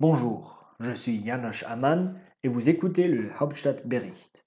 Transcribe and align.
Bonjour, 0.00 0.76
je 0.78 0.92
suis 0.92 1.26
Janosch 1.26 1.64
Amann 1.64 2.20
et 2.44 2.48
vous 2.48 2.68
écoutez 2.68 3.08
le 3.08 3.32
Hauptstadtbericht. 3.40 4.46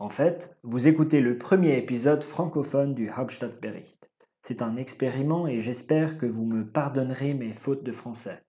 En 0.00 0.08
fait, 0.08 0.58
vous 0.64 0.88
écoutez 0.88 1.20
le 1.20 1.38
premier 1.38 1.78
épisode 1.78 2.24
francophone 2.24 2.92
du 2.92 3.08
Hauptstadtbericht. 3.08 4.10
C'est 4.44 4.60
un 4.60 4.74
expériment 4.74 5.46
et 5.46 5.60
j'espère 5.60 6.18
que 6.18 6.26
vous 6.26 6.44
me 6.44 6.66
pardonnerez 6.66 7.32
mes 7.32 7.52
fautes 7.52 7.84
de 7.84 7.92
français. 7.92 8.42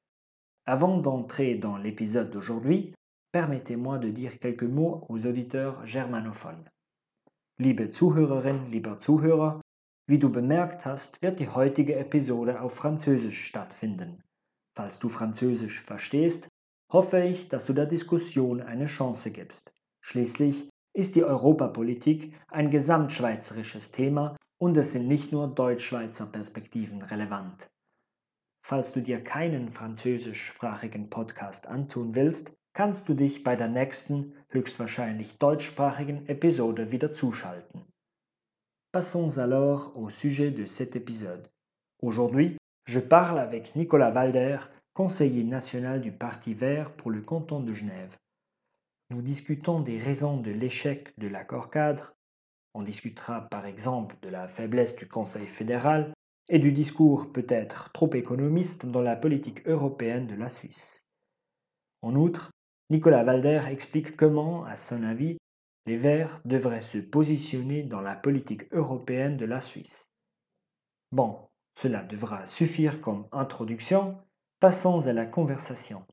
Avant 0.66 0.98
d'entrer 0.98 1.54
dans 1.54 1.78
l'épisode 1.78 2.32
d'aujourd'hui, 2.32 2.96
permettez-moi 3.32 4.00
de 4.00 4.10
dire 4.10 4.40
quelques 4.40 4.64
mots 4.64 5.06
aux 5.10 5.28
auditeurs 5.28 5.86
germanophones. 5.86 6.68
Liebe 7.60 7.92
Zuhörerin, 7.92 8.58
lieber 8.72 8.98
Zuhörer, 8.98 9.62
wie 10.08 10.18
du 10.18 10.30
bemerkt 10.30 10.84
hast, 10.84 11.22
wird 11.22 11.40
die 11.40 11.50
heutige 11.50 11.94
Episode 11.94 12.60
auf 12.60 12.74
Französisch 12.74 13.46
stattfinden. 13.46 14.23
Falls 14.76 15.00
du 15.00 15.10
Französisch 15.10 15.82
verstehst, 15.82 16.48
hoffe 16.92 17.22
ich, 17.22 17.50
dass 17.50 17.66
du 17.66 17.74
der 17.74 17.86
Diskussion 17.86 18.62
eine 18.62 18.86
Chance 18.86 19.32
gibst. 19.32 19.72
Schließlich 20.02 20.70
ist 20.96 21.16
die 21.16 21.24
Europapolitik 21.24 22.36
ein 22.48 22.72
gesamtschweizerisches 22.72 23.92
Thema 23.92 24.36
und 24.60 24.78
es 24.78 24.92
sind 24.92 25.08
nicht 25.08 25.32
nur 25.32 25.48
Deutschschweizer 25.48 26.28
Perspektiven 26.28 27.02
relevant. 27.02 27.70
Falls 28.66 28.94
du 28.94 29.02
dir 29.02 29.22
keinen 29.24 29.72
französischsprachigen 29.72 31.10
Podcast 31.10 31.68
antun 31.68 32.16
willst, 32.16 32.54
kannst 32.74 33.10
du 33.10 33.14
dich 33.14 33.44
bei 33.44 33.56
der 33.56 33.68
nächsten, 33.68 34.36
höchstwahrscheinlich 34.50 35.38
deutschsprachigen 35.38 36.28
Episode 36.28 36.92
wieder 36.92 37.12
zuschalten. 37.12 37.86
Passons 38.92 39.38
alors 39.38 39.96
au 39.96 40.10
sujet 40.10 40.52
de 40.52 40.66
cet 40.66 40.96
épisode. 40.96 41.50
Aujourd'hui, 42.02 42.58
Je 42.86 43.00
parle 43.00 43.40
avec 43.40 43.76
Nicolas 43.76 44.12
Valder, 44.12 44.58
conseiller 44.94 45.44
national 45.44 46.02
du 46.02 46.12
Parti 46.12 46.54
vert 46.54 46.94
pour 46.96 47.12
le 47.12 47.22
canton 47.22 47.62
de 47.62 47.74
Genève. 47.74 48.18
Nous 49.10 49.22
discutons 49.22 49.80
des 49.80 49.98
raisons 49.98 50.38
de 50.38 50.52
l'échec 50.52 51.18
de 51.18 51.28
l'accord 51.28 51.70
cadre. 51.70 52.14
On 52.74 52.82
discutera 52.82 53.48
par 53.50 53.66
exemple 53.66 54.18
de 54.22 54.30
la 54.30 54.48
faiblesse 54.48 54.96
du 54.96 55.08
Conseil 55.08 55.48
fédéral 55.48 56.12
et 56.50 56.60
du 56.60 56.72
discours 56.72 57.32
peut-être 57.32 57.92
trop 57.94 58.14
économiste 58.14 58.86
dans 58.86 59.02
la 59.02 59.16
politique 59.16 59.66
européenne 59.68 60.28
de 60.28 60.36
la 60.36 60.50
Suisse. 60.50 61.06
En 62.02 62.16
outre, 62.16 62.52
Nicolas 62.90 63.24
Valder 63.24 63.62
explique 63.70 64.18
comment, 64.18 64.66
à 64.66 64.76
son 64.76 65.04
avis, 65.04 65.38
les 65.86 65.98
Verts 65.98 66.42
devraient 66.44 66.82
se 66.82 66.98
positionner 66.98 67.84
dans 67.84 68.02
la 68.02 68.16
politique 68.16 68.72
européenne 68.74 69.38
de 69.38 69.46
la 69.46 69.62
Suisse. 69.62 70.10
Bon, 71.12 71.48
cela 71.76 72.04
devra 72.04 72.46
suffire 72.46 73.02
comme 73.02 73.28
introduction. 73.32 74.18
Passons 74.60 75.08
à 75.08 75.14
la 75.14 75.26
conversation. 75.26 76.06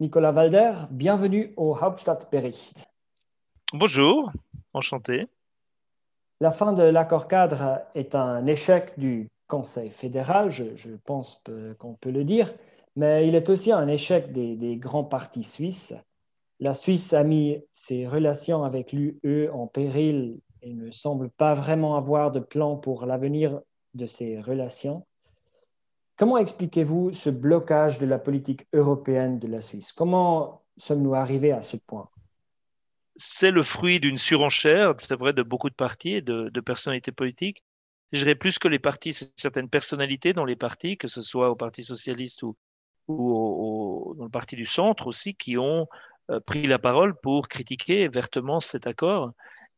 Nicolas 0.00 0.32
Walder, 0.32 0.72
bienvenue 0.90 1.54
au 1.56 1.76
Hauptstadtbericht. 1.76 2.84
Bonjour, 3.72 4.30
enchanté. 4.72 5.28
La 6.40 6.52
fin 6.52 6.72
de 6.72 6.82
l'accord 6.82 7.28
cadre 7.28 7.80
est 7.94 8.14
un 8.14 8.46
échec 8.46 8.98
du 8.98 9.28
Conseil 9.46 9.90
fédéral, 9.90 10.50
je, 10.50 10.96
pense 11.04 11.42
qu'on 11.78 11.94
peut 11.94 12.10
le 12.10 12.24
dire, 12.24 12.52
mais 12.96 13.28
il 13.28 13.34
est 13.34 13.48
aussi 13.48 13.72
un 13.72 13.88
échec 13.88 14.32
des, 14.32 14.56
des 14.56 14.76
grands 14.76 15.04
partis 15.04 15.44
suisses. 15.44 15.94
La 16.60 16.74
Suisse 16.74 17.12
a 17.12 17.24
mis 17.24 17.62
ses 17.72 18.06
relations 18.06 18.64
avec 18.64 18.92
l'UE 18.92 19.50
en 19.52 19.66
péril 19.66 20.40
il 20.64 20.76
ne 20.76 20.90
semble 20.90 21.30
pas 21.30 21.54
vraiment 21.54 21.96
avoir 21.96 22.32
de 22.32 22.40
plan 22.40 22.76
pour 22.76 23.06
l'avenir 23.06 23.60
de 23.94 24.06
ces 24.06 24.40
relations. 24.40 25.06
Comment 26.16 26.38
expliquez-vous 26.38 27.12
ce 27.12 27.30
blocage 27.30 27.98
de 27.98 28.06
la 28.06 28.18
politique 28.18 28.66
européenne 28.72 29.38
de 29.38 29.48
la 29.48 29.60
Suisse? 29.60 29.92
Comment 29.92 30.62
sommes-nous 30.76 31.14
arrivés 31.14 31.52
à 31.52 31.62
ce 31.62 31.76
point? 31.76 32.08
C'est 33.16 33.50
le 33.50 33.62
fruit 33.62 34.00
d'une 34.00 34.16
surenchère, 34.16 34.94
c'est 34.98 35.14
vrai, 35.14 35.32
de 35.32 35.42
beaucoup 35.42 35.70
de 35.70 35.74
partis 35.74 36.14
et 36.14 36.22
de, 36.22 36.60
personnalités 36.60 37.12
politiques. 37.12 37.62
Je 38.12 38.20
dirais 38.20 38.34
plus 38.34 38.58
que 38.58 38.68
les 38.68 38.78
partis, 38.78 39.12
c'est 39.12 39.32
certaines 39.36 39.68
personnalités 39.68 40.32
dans 40.32 40.44
les 40.44 40.56
partis, 40.56 40.96
que 40.96 41.08
ce 41.08 41.22
soit 41.22 41.50
au 41.50 41.56
Parti 41.56 41.82
socialiste 41.82 42.42
ou, 42.42 42.56
ou 43.08 44.14
dans 44.16 44.24
le 44.24 44.30
Parti 44.30 44.56
du 44.56 44.66
centre 44.66 45.06
aussi, 45.08 45.34
qui 45.34 45.58
ont 45.58 45.88
euh, 46.30 46.40
pris 46.40 46.66
la 46.66 46.78
parole 46.78 47.14
pour 47.20 47.48
critiquer 47.48 48.08
vertement 48.08 48.60
cet 48.60 48.86
accord 48.86 49.32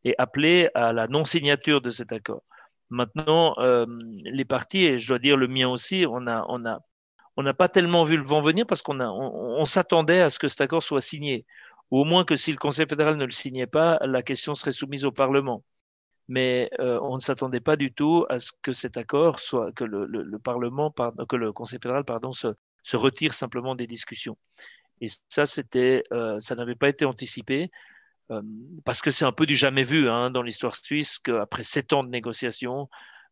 et 0.06 0.15
appelé 0.19 0.71
à 0.75 0.93
la 0.93 1.09
non-signature 1.09 1.81
de 1.81 1.91
cet 1.91 2.12
accord. 2.12 2.43
Maintenant, 2.91 3.56
euh, 3.59 3.87
les 4.22 4.44
partis, 4.44 4.84
et 4.84 4.99
je 5.00 5.09
dois 5.09 5.19
dire 5.19 5.37
le 5.37 5.49
mien 5.49 5.69
aussi, 5.69 6.06
on 6.09 6.21
n'a 6.21 6.47
on 6.49 6.65
a, 6.65 6.78
on 7.37 7.53
pas 7.55 7.69
tellement 7.69 8.05
vu 8.05 8.16
le 8.16 8.22
vent 8.22 8.41
venir 8.41 8.66
parce 8.66 8.83
qu'on 8.83 9.00
on, 9.00 9.65
s'attendait 9.65 10.21
à 10.21 10.31
ce 10.31 10.39
que 10.39 10.47
cet 10.47 10.61
accord 10.61 10.84
soit 10.84 11.00
signé, 11.00 11.45
ou 11.91 11.99
au 11.99 12.05
moins 12.05 12.25
que 12.25 12.37
si 12.37 12.53
le 12.53 12.56
Conseil 12.56 12.87
fédéral 12.89 13.16
ne 13.16 13.25
le 13.25 13.33
signait 13.33 13.66
pas, 13.66 13.99
la 14.03 14.22
question 14.22 14.55
serait 14.55 14.71
soumise 14.71 15.05
au 15.05 15.11
Parlement. 15.11 15.65
Mais 16.28 16.71
euh, 16.78 17.00
on 17.03 17.15
ne 17.16 17.21
s'attendait 17.21 17.61
pas 17.61 17.75
du 17.75 17.93
tout 17.93 18.27
à 18.28 18.39
ce 18.39 18.53
que 18.62 18.71
cet 18.71 18.97
accord 18.97 19.41
soit, 19.41 19.72
que 19.72 19.84
le, 19.84 20.06
le, 20.06 20.39
Parlement, 20.39 20.95
que 21.28 21.37
le 21.37 21.53
Conseil 21.53 21.81
fédéral, 21.83 22.05
pardon, 22.05 22.31
se, 22.31 22.49
se 22.84 22.97
retire 22.97 23.34
simplement 23.34 23.75
des 23.75 23.89
discussions. 23.89 24.39
Et 25.00 25.09
ça, 25.28 25.47
c'était, 25.47 26.05
euh, 26.12 26.39
ça 26.39 26.55
n'avait 26.55 26.77
pas 26.77 26.89
été 26.89 27.05
anticipé. 27.05 27.71
Euh, 28.31 28.42
parce 28.84 29.03
que 29.03 29.10
c'est 29.10 29.25
un 29.25 29.32
peu 29.32 29.47
du 29.47 29.54
jamais 29.54 29.84
vu 29.84 30.09
hein, 30.09 30.31
dans 30.31 30.42
l'histoire 30.42 30.75
suisse 30.75 31.19
qu'après 31.19 31.62
sept 31.62 31.92
ans 31.92 32.03
de 32.03 32.09
négociations, 32.09 32.88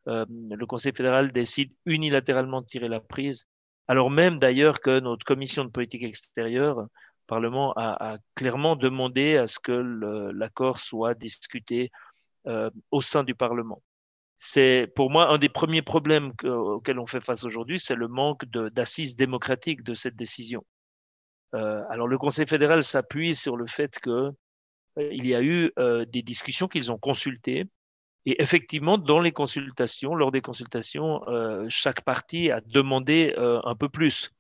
euh, 0.08 0.24
le 0.28 0.66
Conseil 0.66 0.92
fédéral 0.94 1.32
décide 1.32 1.72
unilatéralement 1.84 2.60
de 2.60 2.66
tirer 2.66 2.88
la 2.88 3.00
prise, 3.00 3.46
alors 3.88 4.10
même 4.10 4.38
d'ailleurs 4.38 4.80
que 4.80 5.00
notre 5.00 5.24
commission 5.24 5.64
de 5.64 5.70
politique 5.70 6.04
extérieure, 6.04 6.80
le 6.80 6.88
Parlement, 7.26 7.72
a, 7.76 8.18
clairement 8.34 8.76
demandé 8.76 9.36
à 9.36 9.46
ce 9.46 9.58
que 9.58 9.72
l'accord 9.72 10.78
soit 10.78 11.14
discuté 11.14 11.90
euh, 12.46 12.70
au 12.90 13.00
sein 13.00 13.24
du 13.24 13.34
Parlement. 13.34 13.82
C'est 14.38 14.92
pour 14.94 15.10
moi 15.10 15.28
un 15.28 15.38
des 15.38 15.48
premiers 15.48 15.82
problèmes 15.82 16.32
auxquels 16.44 16.98
on 16.98 17.06
fait 17.06 17.24
face 17.24 17.44
aujourd'hui, 17.44 17.78
c'est 17.78 17.94
le 17.94 18.08
manque 18.08 18.44
d'assises 18.46 19.16
démocratiques 19.16 19.82
de 19.82 19.94
cette 19.94 20.16
décision. 20.16 20.64
alors 21.52 22.08
le 22.08 22.18
Conseil 22.18 22.46
fédéral 22.46 22.82
s'appuie 22.84 23.34
sur 23.34 23.56
le 23.56 23.66
fait 23.66 23.98
que 24.00 24.32
il 24.96 25.26
y 25.26 25.34
a 25.34 25.42
eu 25.42 25.72
euh, 25.78 26.04
des 26.04 26.22
discussions 26.22 26.68
qu'ils 26.68 26.92
ont 26.92 26.98
consultées. 26.98 27.66
Et 28.26 28.40
effectivement, 28.42 28.98
dans 28.98 29.20
les 29.20 29.32
consultations, 29.32 30.14
lors 30.14 30.32
des 30.32 30.40
consultations, 30.40 31.26
euh, 31.28 31.66
chaque 31.68 32.02
partie 32.02 32.50
a 32.50 32.60
demandé 32.62 33.34
un 33.36 33.74
peu 33.74 33.88
plus. 33.88 34.30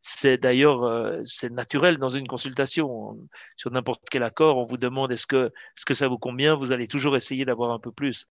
C'est 0.00 0.38
d'ailleurs 0.38 1.20
c'est 1.24 1.50
naturel 1.50 1.98
dans 1.98 2.08
une 2.08 2.26
consultation. 2.26 3.16
Sur 3.56 3.70
n'importe 3.70 4.02
quel 4.10 4.22
accord, 4.24 4.58
on 4.58 4.64
vous 4.64 4.76
demande 4.76 5.12
est-ce 5.12 5.26
que, 5.26 5.52
ça 5.94 6.08
vous 6.08 6.18
convient? 6.18 6.56
Vous 6.56 6.72
allez 6.72 6.88
toujours 6.88 7.16
essayer 7.16 7.44
d'avoir 7.44 7.72
un 7.72 7.78
peu 7.78 7.92
plus. 7.92 8.26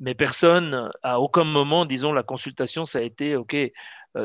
Mais 0.00 0.14
personne, 0.14 0.90
à 1.02 1.20
aucun 1.20 1.44
moment, 1.44 1.84
disons, 1.86 2.12
la 2.12 2.22
consultation, 2.22 2.84
ça 2.84 3.00
a 3.00 3.02
été 3.02 3.36
OK. 3.36 3.56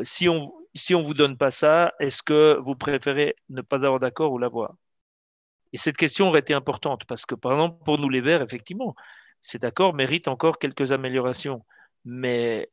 si 0.03 0.29
on 0.29 0.53
on 0.91 1.03
vous 1.03 1.13
donne 1.13 1.37
pas 1.37 1.49
ça, 1.49 1.93
est-ce 1.99 2.23
que 2.23 2.59
vous 2.63 2.75
préférez 2.75 3.35
ne 3.49 3.61
pas 3.61 3.77
avoir 3.77 3.99
d'accord 3.99 4.31
ou 4.31 4.37
l'avoir? 4.37 4.75
Et 5.73 5.77
cette 5.77 5.97
question 5.97 6.29
aurait 6.29 6.39
été 6.39 6.53
importante 6.53 7.03
parce 7.05 7.25
que, 7.25 7.35
par 7.35 7.53
exemple, 7.53 7.83
pour 7.83 7.97
nous 7.97 8.09
les 8.09 8.21
Verts, 8.21 8.43
effectivement, 8.43 8.95
cet 9.41 9.63
accord 9.63 9.93
mérite 9.93 10.27
encore 10.27 10.59
quelques 10.59 10.91
améliorations. 10.91 11.65
Mais, 12.05 12.69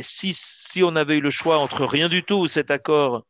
si 0.00 0.82
on 0.82 0.96
avait 0.96 1.16
eu 1.18 1.20
le 1.20 1.30
choix 1.30 1.58
entre 1.58 1.84
rien 1.84 2.08
du 2.08 2.24
tout 2.24 2.40
ou 2.40 2.46
cet 2.46 2.70
accord 2.70 3.24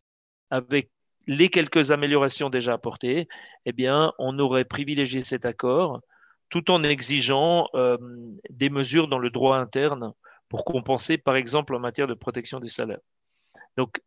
avec 0.50 0.91
les 1.27 1.50
quelques 1.50 1.91
améliorations 1.91 2.49
déjà 2.49 2.73
apportées, 2.73 3.28
eh 3.67 3.73
bien, 3.73 4.12
on 4.19 4.39
aurait 4.39 4.65
privilégié 4.65 5.21
cet 5.21 5.44
accord 5.44 6.00
tout 6.49 6.71
en 6.71 6.83
exigeant 6.83 7.69
euh, 7.75 7.97
des 8.50 8.69
mesures 8.69 9.09
dans 9.09 9.19
le 9.19 9.31
droit 9.31 9.56
interne 9.56 10.12
pour 10.49 10.65
compenser, 10.65 11.17
par 11.17 11.37
exemple, 11.37 11.75
en 11.75 11.79
matière 11.79 12.06
de 12.06 12.15
protection 12.15 12.61
des 12.61 12.69
salaires. 12.69 13.00
Donc, 13.76 14.03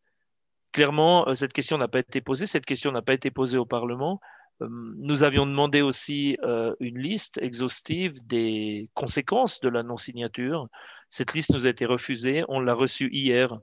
clairement, 0.72 1.28
euh, 1.28 1.34
cette 1.34 1.54
question 1.54 1.78
n'a 1.78 1.88
pas 1.88 2.00
été 2.00 2.22
posée. 2.22 2.46
Cette 2.46 2.66
question 2.66 2.92
n'a 2.92 3.02
pas 3.02 3.14
été 3.14 3.32
posée 3.32 3.58
au 3.58 3.66
Parlement. 3.66 4.20
Euh, 4.62 4.68
nous 4.70 5.24
avions 5.24 5.46
demandé 5.46 5.82
aussi 5.82 6.38
euh, 6.44 6.74
une 6.80 7.00
liste 7.00 7.40
exhaustive 7.42 8.26
des 8.26 8.90
conséquences 8.94 9.60
de 9.60 9.70
la 9.70 9.84
non-signature. 9.84 10.68
Cette 11.10 11.34
liste 11.34 11.52
nous 11.54 11.68
a 11.68 11.70
été 11.70 11.86
refusée. 11.86 12.44
On 12.48 12.60
l'a 12.60 12.74
reçue 12.74 13.10
hier 13.12 13.60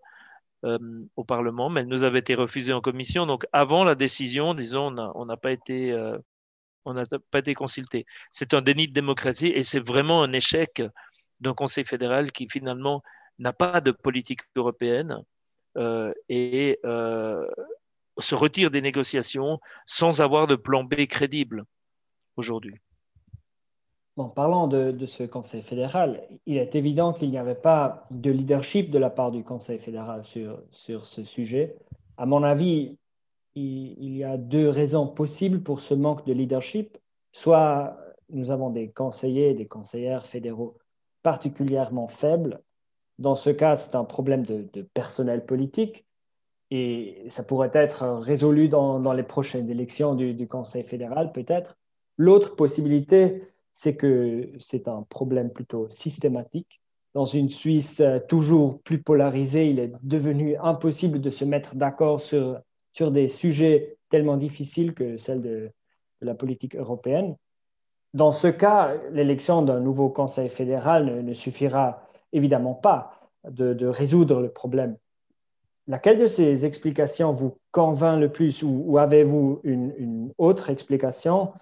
euh, 0.65 0.79
au 1.17 1.25
Parlement, 1.25 1.71
mais 1.71 1.81
elle 1.81 1.89
nous 1.89 2.05
avait 2.05 2.21
été 2.21 2.35
refusée 2.35 2.73
en 2.73 2.81
commission. 2.81 3.27
Donc, 3.27 3.47
avant 3.53 3.85
la 3.85 3.95
décision, 3.95 4.55
disons, 4.55 4.95
on 5.15 5.27
n'a 5.27 5.37
pas 5.37 5.53
été, 5.53 5.95
on 6.85 6.95
n'a 6.95 7.05
pas 7.31 7.41
été 7.41 7.55
consulté. 7.55 8.07
C'est 8.31 8.55
un 8.55 8.63
déni 8.63 8.89
de 8.89 8.93
démocratie 8.93 9.49
et 9.49 9.63
c'est 9.63 9.81
vraiment 9.81 10.23
un 10.23 10.33
échec 10.33 10.83
d'un 11.41 11.55
Conseil 11.55 11.85
fédéral 11.85 12.33
qui 12.33 12.49
finalement 12.49 13.03
n'a 13.39 13.53
pas 13.53 13.81
de 13.81 13.91
politique 13.91 14.43
européenne 14.57 15.23
et 16.29 16.79
se 18.19 18.35
retire 18.35 18.71
des 18.71 18.81
négociations 18.81 19.59
sans 19.87 20.21
avoir 20.21 20.47
de 20.47 20.57
plan 20.57 20.85
B 20.85 21.07
crédible 21.07 21.65
aujourd'hui. 22.37 22.77
En 24.17 24.29
parlant 24.29 24.67
de, 24.67 25.07
ce 25.07 25.23
Conseil 25.23 25.63
fédéral, 25.63 26.23
il 26.45 26.59
est 26.59 26.75
évident 26.75 27.15
qu'il 27.15 27.31
n'y 27.31 27.39
avait 27.39 27.55
pas 27.55 28.07
de 28.11 28.31
leadership 28.31 28.91
de 28.91 28.99
la 28.99 29.09
part 29.09 29.31
du 29.31 29.43
Conseil 29.43 29.79
fédéral 29.79 30.23
sur, 30.25 30.63
sur 30.71 31.07
ce 31.07 31.25
sujet. 31.25 31.77
À 32.19 32.27
mon 32.27 32.43
avis, 32.43 32.99
il, 33.55 34.17
y 34.17 34.25
a 34.25 34.37
deux 34.37 34.69
raisons 34.69 35.07
possibles 35.07 35.63
pour 35.63 35.81
ce 35.81 35.95
manque 35.95 36.27
de 36.27 36.33
leadership. 36.33 36.99
Soit 37.33 37.97
nous 38.29 38.51
avons 38.51 38.71
des 38.71 38.91
conseillers 38.91 39.55
des 39.55 39.67
conseillères 39.67 40.27
fédéraux 40.27 40.77
particulièrement 41.23 42.09
faibles. 42.09 42.61
Dans 43.19 43.35
ce 43.35 43.51
cas, 43.51 43.77
c'est 43.77 43.95
un 43.95 44.05
problème 44.05 44.45
de, 44.45 44.83
personnel 44.95 45.45
politique 45.45 46.05
et 46.75 47.29
ça 47.29 47.43
pourrait 47.43 47.71
être 47.75 48.03
résolu 48.03 48.71
dans, 48.71 49.13
les 49.13 49.23
prochaines 49.23 49.69
élections 49.69 50.15
du, 50.15 50.49
Conseil 50.49 50.83
fédéral, 50.83 51.31
peut-être. 51.31 51.77
L'autre 52.17 52.57
possibilité, 52.57 53.43
c'est 53.75 53.95
que 53.95 54.49
c'est 54.59 54.89
un 54.89 55.03
problème 55.03 55.51
plutôt 55.51 55.91
systématique. 55.91 56.81
Dans 57.13 57.27
une 57.27 57.51
Suisse 57.51 58.01
euh, 58.01 58.21
toujours 58.27 58.81
plus 58.81 59.03
polarisée, 59.03 59.69
il 59.69 59.79
est 59.81 59.93
devenu 60.03 60.57
impossible 60.57 61.21
de 61.21 61.29
se 61.29 61.45
mettre 61.45 61.75
d'accord 61.75 62.23
sur, 62.23 62.59
sur 62.95 63.11
des 63.11 63.29
sujets 63.29 63.99
tellement 64.09 64.39
difficiles 64.39 64.95
que 64.95 65.19
celle 65.19 65.43
de, 65.43 65.71
la 66.23 66.35
politique 66.35 66.75
européenne. 66.75 67.37
Dans 68.15 68.33
ce 68.33 68.49
cas, 68.49 68.95
l'élection 69.11 69.61
d'un 69.61 69.81
nouveau 69.81 70.09
Conseil 70.09 70.49
fédéral 70.49 71.23
ne, 71.23 71.35
suffira 71.35 72.09
évidemment 72.33 72.75
pas 72.75 73.31
de, 73.45 73.87
résoudre 73.87 74.41
le 74.41 74.51
problème. 74.51 74.97
Laquelle 75.93 76.19
de 76.19 76.25
ces 76.25 76.65
explications 76.65 77.33
vous 77.33 77.59
convainc 77.71 78.19
le 78.19 78.33
plus 78.33 78.63
ou, 78.63 78.97
avez-vous 78.97 79.61
une, 79.63 80.33
autre 80.39 80.71
explication 80.71 81.53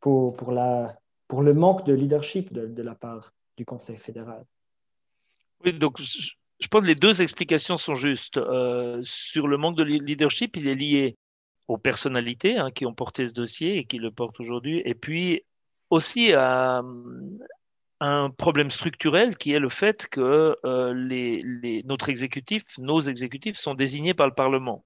pour, 0.00 0.36
pour 0.36 0.52
la 0.52 0.98
pour 1.26 1.42
le 1.42 1.54
manque 1.54 1.86
de 1.86 1.94
leadership 1.94 2.52
de, 2.52 2.82
la 2.82 2.94
part 2.94 3.32
du 3.56 3.64
Conseil 3.64 3.96
fédéral? 3.96 4.44
Donc 5.78 5.98
je, 6.02 6.68
pense 6.68 6.82
que 6.82 6.86
les 6.86 6.94
deux 6.94 7.22
explications 7.22 7.78
sont 7.78 7.94
justes. 7.94 8.36
Euh, 8.36 9.00
sur 9.02 9.48
le 9.48 9.56
manque 9.56 9.78
de 9.78 9.84
leadership, 9.84 10.58
il 10.58 10.68
est 10.68 10.74
lié 10.74 11.16
aux 11.66 11.78
personnalités 11.78 12.58
hein, 12.58 12.70
qui 12.70 12.84
ont 12.84 12.94
porté 12.94 13.26
ce 13.26 13.32
dossier 13.32 13.78
et 13.78 13.86
qui 13.86 13.96
le 13.96 14.10
portent 14.10 14.38
aujourd'hui, 14.38 14.82
et 14.84 14.94
puis 14.94 15.44
aussi 15.88 16.34
à, 16.34 16.82
un 18.00 18.30
problème 18.30 18.70
structurel 18.70 19.36
qui 19.36 19.52
est 19.52 19.58
le 19.58 19.68
fait 19.68 20.06
que 20.06 20.56
euh, 20.64 21.82
notre 21.84 22.08
exécutif, 22.08 22.64
nos 22.78 23.00
exécutifs 23.00 23.56
sont 23.56 23.74
désignés 23.74 24.14
par 24.14 24.26
le 24.26 24.34
Parlement. 24.34 24.84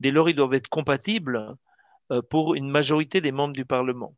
Dès 0.00 0.10
lors, 0.10 0.28
ils 0.28 0.34
doivent 0.34 0.54
être 0.54 0.68
compatibles 0.68 1.54
euh, 2.10 2.22
pour 2.22 2.54
une 2.54 2.68
majorité 2.68 3.20
des 3.20 3.32
membres 3.32 3.54
du 3.54 3.64
Parlement. 3.64 4.14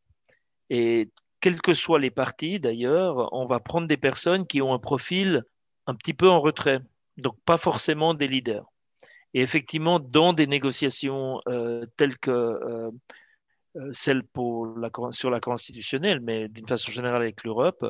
Et 0.70 1.10
quels 1.40 1.60
que 1.60 1.74
soient 1.74 1.98
les 1.98 2.10
partis 2.10 2.58
d'ailleurs, 2.58 3.28
on 3.32 3.46
va 3.46 3.60
prendre 3.60 3.86
des 3.86 3.96
personnes 3.96 4.46
qui 4.46 4.62
ont 4.62 4.72
un 4.72 4.78
profil 4.78 5.42
un 5.86 5.94
petit 5.94 6.14
peu 6.14 6.30
en 6.30 6.40
retrait, 6.40 6.80
donc 7.18 7.36
pas 7.44 7.58
forcément 7.58 8.14
des 8.14 8.28
leaders. 8.28 8.64
Et 9.34 9.42
effectivement, 9.42 9.98
dans 9.98 10.32
des 10.32 10.46
négociations 10.46 11.40
euh, 11.48 11.84
telles 11.96 12.18
que 12.18 12.90
celles 13.90 14.22
pour 14.22 14.66
la, 14.78 14.90
sur 15.10 15.30
la 15.30 15.40
constitutionnelle, 15.40 16.20
mais 16.20 16.46
d'une 16.48 16.68
façon 16.68 16.92
générale 16.92 17.22
avec 17.22 17.42
l'Europe, 17.42 17.84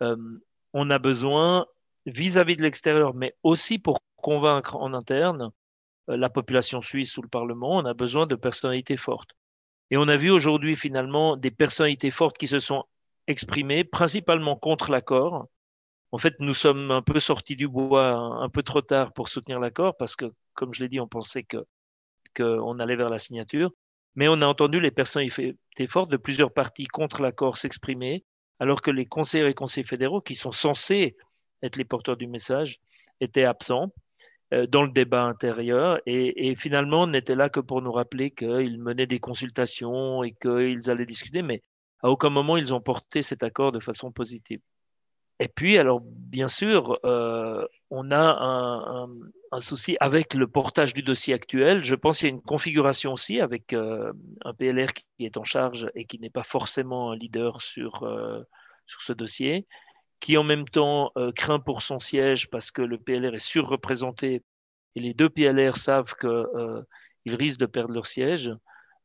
on 0.00 0.90
a 0.90 0.98
besoin, 0.98 1.66
vis-à-vis 2.06 2.56
de 2.56 2.62
l'extérieur, 2.62 3.14
mais 3.14 3.34
aussi 3.42 3.78
pour 3.78 3.98
convaincre 4.16 4.76
en 4.76 4.94
interne 4.94 5.50
la 6.08 6.30
population 6.30 6.80
suisse 6.80 7.16
ou 7.16 7.22
le 7.22 7.28
Parlement, 7.28 7.76
on 7.76 7.84
a 7.84 7.94
besoin 7.94 8.26
de 8.26 8.34
personnalités 8.34 8.96
fortes. 8.96 9.30
Et 9.90 9.96
on 9.96 10.08
a 10.08 10.16
vu 10.16 10.30
aujourd'hui 10.30 10.76
finalement 10.76 11.36
des 11.36 11.50
personnalités 11.50 12.10
fortes 12.10 12.38
qui 12.38 12.46
se 12.46 12.58
sont 12.58 12.84
exprimées 13.26 13.84
principalement 13.84 14.56
contre 14.56 14.90
l'accord. 14.90 15.46
En 16.12 16.18
fait, 16.18 16.34
nous 16.38 16.54
sommes 16.54 16.90
un 16.90 17.02
peu 17.02 17.18
sortis 17.18 17.56
du 17.56 17.68
bois 17.68 18.12
un 18.12 18.48
peu 18.48 18.62
trop 18.62 18.82
tard 18.82 19.12
pour 19.12 19.28
soutenir 19.28 19.60
l'accord 19.60 19.96
parce 19.96 20.16
que, 20.16 20.32
comme 20.54 20.74
je 20.74 20.82
l'ai 20.82 20.88
dit, 20.88 21.00
on 21.00 21.08
pensait 21.08 21.42
que 21.42 21.64
qu'on 22.36 22.78
allait 22.78 22.96
vers 22.96 23.08
la 23.08 23.18
signature. 23.18 23.70
Mais 24.14 24.28
on 24.28 24.40
a 24.42 24.46
entendu 24.46 24.80
les 24.80 24.90
personnalités 24.90 25.56
fortes 25.88 26.10
de 26.10 26.16
plusieurs 26.16 26.52
partis 26.52 26.86
contre 26.86 27.22
l'accord 27.22 27.56
s'exprimer, 27.56 28.24
alors 28.60 28.82
que 28.82 28.90
les 28.90 29.06
conseillers 29.06 29.46
et 29.46 29.54
conseillers 29.54 29.86
fédéraux, 29.86 30.20
qui 30.20 30.34
sont 30.34 30.52
censés 30.52 31.16
être 31.62 31.76
les 31.76 31.84
porteurs 31.84 32.16
du 32.16 32.26
message, 32.26 32.78
étaient 33.20 33.44
absents. 33.44 33.92
Euh, 34.54 34.64
dans 34.66 34.84
le 34.84 34.92
débat 34.92 35.24
intérieur 35.24 35.98
et, 36.06 36.54
finalement 36.54 37.08
n'était 37.08 37.34
là 37.34 37.48
que 37.48 37.58
pour 37.58 37.82
nous 37.82 37.90
rappeler 37.90 38.30
qu'ils 38.30 38.80
menaient 38.80 39.08
des 39.08 39.18
consultations 39.18 40.22
et 40.22 40.36
qu'ils 40.40 40.88
allaient 40.88 41.04
discuter, 41.04 41.42
mais 41.42 41.62
à 42.00 42.10
aucun 42.10 42.30
moment 42.30 42.56
ils 42.56 42.72
ont 42.72 42.80
porté 42.80 43.22
cet 43.22 43.42
accord 43.42 43.72
de 43.72 43.80
façon 43.80 44.12
positive. 44.12 44.60
Et 45.38 45.48
puis, 45.48 45.78
alors, 45.78 46.00
bien 46.02 46.48
sûr, 46.48 46.98
euh, 47.04 47.66
on 47.90 48.10
a 48.10 49.06
un, 49.52 49.60
souci 49.60 49.96
avec 50.00 50.34
le 50.34 50.46
portage 50.46 50.92
du 50.92 51.02
dossier 51.02 51.32
actuel. 51.32 51.82
Je 51.82 51.94
pense 51.94 52.18
qu'il 52.18 52.28
y 52.28 52.30
a 52.30 52.34
une 52.34 52.42
configuration 52.42 53.12
aussi 53.14 53.40
avec 53.40 53.72
euh, 53.72 54.12
un 54.44 54.52
PLR 54.52 54.92
qui 54.92 55.24
est 55.24 55.38
en 55.38 55.44
charge 55.44 55.90
et 55.94 56.04
qui 56.04 56.18
n'est 56.18 56.30
pas 56.30 56.42
forcément 56.42 57.12
un 57.12 57.16
leader 57.16 57.62
sur, 57.62 58.06
sur 58.86 59.00
ce 59.00 59.12
dossier 59.14 59.66
qui 60.20 60.36
en 60.36 60.44
même 60.44 60.66
temps 60.68 61.12
euh, 61.16 61.32
craint 61.32 61.60
pour 61.60 61.82
son 61.82 61.98
siège 61.98 62.48
parce 62.50 62.70
que 62.70 62.82
le 62.82 62.98
PLR 62.98 63.34
est 63.34 63.38
surreprésenté 63.38 64.42
et 64.94 65.00
les 65.00 65.14
deux 65.14 65.28
PLR 65.28 65.76
savent 65.76 66.14
qu'ils 66.18 66.28
euh, 66.30 66.82
risquent 67.26 67.60
de 67.60 67.66
perdre 67.66 67.92
leur 67.92 68.06
siège. 68.06 68.50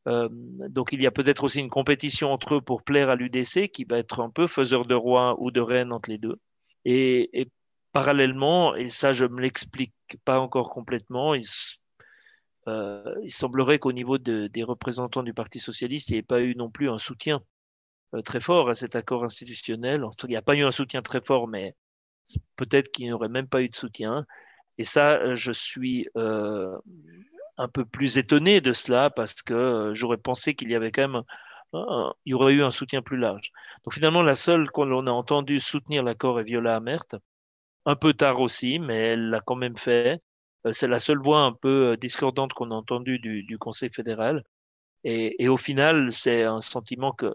Euh, 0.08 0.28
donc 0.68 0.92
il 0.92 1.00
y 1.00 1.06
a 1.06 1.12
peut-être 1.12 1.44
aussi 1.44 1.60
une 1.60 1.70
compétition 1.70 2.32
entre 2.32 2.56
eux 2.56 2.60
pour 2.60 2.82
plaire 2.82 3.08
à 3.08 3.16
l'UDC 3.16 3.68
qui 3.68 3.84
va 3.84 3.98
être 3.98 4.20
un 4.20 4.30
peu 4.30 4.46
faiseur 4.46 4.84
de 4.84 4.94
roi 4.94 5.36
ou 5.40 5.50
de 5.50 5.60
reine 5.60 5.92
entre 5.92 6.10
les 6.10 6.18
deux. 6.18 6.40
Et, 6.84 7.48
parallèlement, 7.92 8.74
et 8.74 8.88
ça 8.88 9.12
je 9.12 9.26
me 9.26 9.40
l'explique 9.40 9.94
pas 10.24 10.40
encore 10.40 10.70
complètement, 10.70 11.34
il, 11.34 11.44
semblerait 13.28 13.78
qu'au 13.78 13.92
niveau 13.92 14.18
des 14.18 14.62
représentants 14.62 15.22
du 15.22 15.34
Parti 15.34 15.58
socialiste, 15.58 16.08
il 16.10 16.14
n'y 16.14 16.18
ait 16.18 16.22
pas 16.22 16.40
eu 16.40 16.54
non 16.56 16.70
plus 16.70 16.88
un 16.90 16.98
soutien 16.98 17.42
euh, 18.14 18.22
très 18.22 18.40
fort 18.40 18.68
à 18.68 18.74
cet 18.74 18.96
accord 18.96 19.24
institutionnel. 19.24 20.04
Il 20.24 20.28
n'y 20.28 20.36
a 20.36 20.42
pas 20.42 20.54
eu 20.54 20.64
un 20.64 20.70
soutien 20.70 21.02
très 21.02 21.20
fort, 21.20 21.48
mais 21.48 21.74
peut-être 22.56 22.90
qu'il 22.90 23.06
n'y 23.06 23.12
aurait 23.12 23.28
même 23.28 23.48
pas 23.48 23.62
eu 23.62 23.68
de 23.68 23.76
soutien. 23.76 24.26
Et 24.78 24.84
ça, 24.84 25.14
euh, 25.14 25.36
je 25.36 25.52
suis 25.52 26.08
euh, 26.16 26.76
un 27.58 27.68
peu 27.68 27.84
plus 27.84 28.18
étonné 28.18 28.60
de 28.60 28.72
cela 28.72 29.10
parce 29.10 29.42
que 29.42 29.92
j'aurais 29.94 30.16
pensé 30.18 30.54
qu'il 30.54 30.70
y 30.70 30.74
avait 30.74 30.92
quand 30.92 31.08
même 31.08 31.22
il 31.74 32.30
y 32.30 32.34
aurait 32.34 32.52
eu 32.52 32.62
un 32.62 32.70
soutien 32.70 33.02
plus 33.02 33.16
large. 33.16 33.50
Donc 33.84 33.94
finalement, 33.94 34.22
la 34.22 34.34
seule 34.34 34.70
qu'on 34.70 35.06
a 35.06 35.10
entendu 35.10 35.58
soutenir 35.58 36.02
l'accord 36.02 36.38
est 36.40 36.44
Viola 36.44 36.76
Amert, 36.76 37.06
un 37.86 37.96
peu 37.96 38.14
tard 38.14 38.40
aussi, 38.40 38.78
mais 38.78 38.98
elle 38.98 39.30
l'a 39.30 39.40
quand 39.40 39.56
même 39.56 39.76
fait. 39.76 40.20
C'est 40.70 40.88
la 40.88 41.00
seule 41.00 41.18
voix 41.18 41.40
un 41.40 41.52
peu 41.52 41.96
discordante 41.98 42.52
qu'on 42.52 42.70
a 42.70 42.74
entendue 42.74 43.18
du, 43.18 43.58
Conseil 43.58 43.90
fédéral. 43.90 44.44
et 45.04 45.48
au 45.48 45.56
final, 45.56 46.12
c'est 46.12 46.44
un 46.44 46.60
sentiment 46.60 47.12
que 47.12 47.34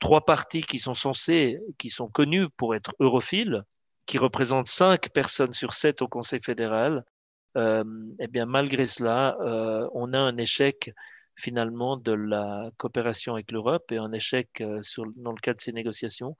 trois 0.00 0.24
partis 0.24 0.62
qui 0.62 0.78
sont 0.78 0.94
censés, 0.94 1.58
qui 1.78 1.90
sont 1.90 2.08
connus 2.08 2.48
pour 2.56 2.74
être 2.74 2.94
europhiles, 3.00 3.64
qui 4.06 4.18
représentent 4.18 4.68
cinq 4.68 5.10
personnes 5.10 5.52
sur 5.52 5.72
sept 5.72 6.02
au 6.02 6.08
Conseil 6.08 6.40
fédéral, 6.42 6.98
euh, 6.98 7.13
eh 7.56 8.26
bien, 8.28 8.46
malgré 8.46 8.86
cela, 8.86 9.36
euh, 9.40 9.88
on 9.92 10.12
a 10.12 10.18
un 10.18 10.36
échec 10.36 10.92
finalement 11.36 11.96
de 11.96 12.12
la 12.12 12.68
coopération 12.76 13.34
avec 13.34 13.50
l'Europe 13.50 13.90
et 13.90 13.96
un 13.96 14.12
échec 14.12 14.48
euh, 14.60 14.80
dans 15.16 15.32
le 15.32 15.40
cadre 15.40 15.56
de 15.56 15.62
ces 15.62 15.72
négociations. 15.72 16.36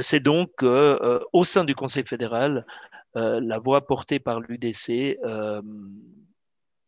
C'est 0.00 0.20
donc 0.20 0.62
au 0.62 1.44
sein 1.44 1.64
du 1.64 1.74
Conseil 1.74 2.04
fédéral, 2.06 2.64
la 3.14 3.58
voix 3.58 3.84
portée 3.86 4.20
par 4.20 4.40
l'UDC 4.40 5.18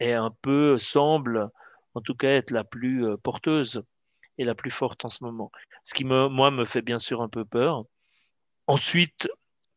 est 0.01 0.13
un 0.13 0.31
peu, 0.43 0.79
semble 0.79 1.51
en 1.95 2.01
tout 2.01 2.15
cas 2.15 2.31
être 2.31 2.53
la 2.53 2.63
plus 2.63 3.05
porteuse 3.19 3.83
est 4.39 4.45
la 4.45 4.55
plus 4.55 4.71
forte 4.71 5.05
en 5.05 5.09
ce 5.09 5.23
moment. 5.23 5.51
Ce 5.85 5.95
qui, 5.95 6.05
me, 6.05 6.29
moi, 6.29 6.51
me 6.51 6.65
fait 6.65 6.83
bien 6.83 6.99
sûr 6.99 7.23
un 7.23 7.29
peu 7.29 7.45
peur. 7.45 7.85
Ensuite, 8.67 9.29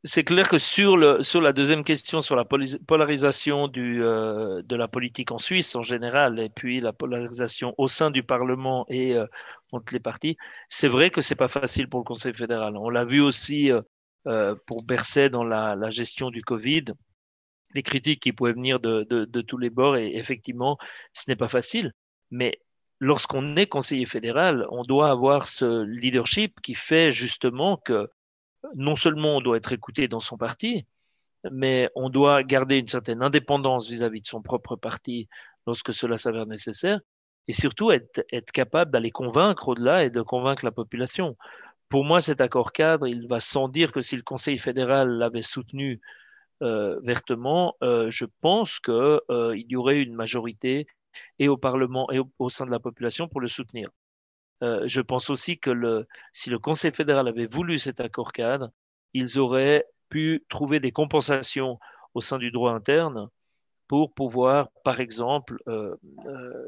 c'est 0.04 0.24
clair 0.24 0.48
que 0.48 0.58
sur, 0.58 0.96
le, 0.96 1.24
sur 1.24 1.42
la 1.42 1.54
deuxième 1.54 1.84
question, 1.84 2.22
sur 2.22 2.36
la 2.36 2.46
polarisation 2.46 3.68
du, 3.68 4.04
euh, 4.04 4.62
de 4.64 4.76
la 4.76 4.88
politique 4.88 5.32
en 5.32 5.38
Suisse 5.40 5.76
en 5.76 5.82
général, 5.82 6.40
et 6.40 6.50
puis 6.50 6.80
la 6.80 6.94
polarisation 6.94 7.74
au 7.78 7.88
sein 7.88 8.12
du 8.12 8.24
Parlement 8.24 8.86
et 8.90 9.16
euh, 9.16 9.26
entre 9.72 9.94
les 9.94 10.00
partis, 10.00 10.38
c'est 10.70 10.88
vrai 10.88 11.10
que 11.10 11.22
c'est 11.22 11.36
pas 11.36 11.48
facile 11.48 11.90
pour 11.90 12.00
le 12.02 12.06
Conseil 12.06 12.34
fédéral. 12.34 12.78
On 12.78 12.90
l'a 12.90 13.06
vu 13.06 13.22
aussi 13.22 13.72
euh, 13.72 14.56
pour 14.68 14.84
Berset 14.84 15.30
dans 15.30 15.44
la, 15.44 15.90
gestion 15.90 16.30
du 16.30 16.42
Covid, 16.42 16.86
les 17.74 17.84
critiques 17.84 18.22
qui 18.22 18.34
pouvaient 18.34 18.54
venir 18.54 18.80
de, 18.80 19.04
de 19.04 19.42
tous 19.42 19.58
les 19.58 19.70
bords, 19.70 19.98
et 19.98 20.16
effectivement, 20.16 20.78
ce 21.14 21.26
n'est 21.30 21.36
pas 21.36 21.50
facile. 21.50 21.92
Mais 22.32 22.60
lorsqu'on 23.00 23.56
est 23.56 23.68
conseiller 23.68 24.06
fédéral, 24.06 24.66
on 24.70 24.84
doit 24.84 25.10
avoir 25.10 25.48
ce 25.48 25.84
leadership 25.84 26.62
qui 26.62 26.76
fait 26.76 27.12
justement 27.12 27.78
que 27.78 28.10
non 28.76 28.96
seulement 28.96 29.38
on 29.38 29.42
doit 29.42 29.58
être 29.58 29.74
écouté 29.74 30.08
dans 30.08 30.20
son 30.20 30.38
parti, 30.38 30.86
mais 31.52 31.90
on 31.96 32.10
doit 32.10 32.44
garder 32.44 32.78
une 32.78 32.88
certaine 32.88 33.22
indépendance 33.22 33.88
vis-à-vis 33.88 34.22
de 34.22 34.28
son 34.28 34.42
propre 34.42 34.76
parti 34.76 35.28
lorsque 35.66 35.94
cela 35.94 36.18
s'avère 36.18 36.46
nécessaire, 36.46 37.00
et 37.48 37.54
surtout 37.54 37.92
être, 37.92 38.52
capable 38.54 38.92
d'aller 38.92 39.12
convaincre 39.12 39.70
au-delà 39.70 40.04
et 40.06 40.10
de 40.10 40.22
convaincre 40.22 40.66
la 40.66 40.72
population. 40.72 41.38
pour 41.90 42.04
moi, 42.04 42.20
cet 42.20 42.42
accord 42.42 42.72
cadre, 42.74 43.08
il 43.08 43.28
va 43.28 43.40
sans 43.40 43.70
dire 43.70 43.92
que 43.92 44.02
si 44.02 44.16
le 44.16 44.24
Conseil 44.24 44.60
fédéral 44.60 45.10
l'avait 45.10 45.42
soutenu 45.42 46.02
euh, 46.64 47.00
vertement, 47.04 47.76
euh, 47.84 48.10
je 48.10 48.26
pense 48.42 48.80
qu'il 48.80 48.94
euh, 48.94 49.56
y 49.56 49.76
aurait 49.76 50.02
une 50.02 50.16
majorité 50.16 50.88
et 51.40 51.48
au 51.48 51.58
Parlement 51.58 52.10
et 52.12 52.20
au, 52.40 52.50
sein 52.50 52.66
de 52.66 52.72
la 52.72 52.80
population 52.80 53.28
pour 53.28 53.42
le 53.42 53.48
soutenir. 53.48 53.90
Je 54.62 55.02
pense 55.02 55.30
aussi 55.30 55.60
que 55.60 56.06
si 56.34 56.50
le 56.50 56.60
Conseil 56.60 56.92
fédéral 56.92 57.28
avait 57.28 57.48
voulu 57.48 57.78
cet 57.78 58.00
accord 58.00 58.32
cadre, 58.32 58.72
ils 59.14 59.40
auraient 59.40 59.86
pu 60.10 60.46
trouver 60.50 60.80
des 60.80 60.92
compensations 60.92 61.80
au 62.14 62.22
sein 62.22 62.38
du 62.38 62.52
droit 62.52 62.72
interne 62.72 63.30
pour 63.88 64.14
pouvoir, 64.14 64.70
par 64.84 65.00
exemple, 65.00 65.62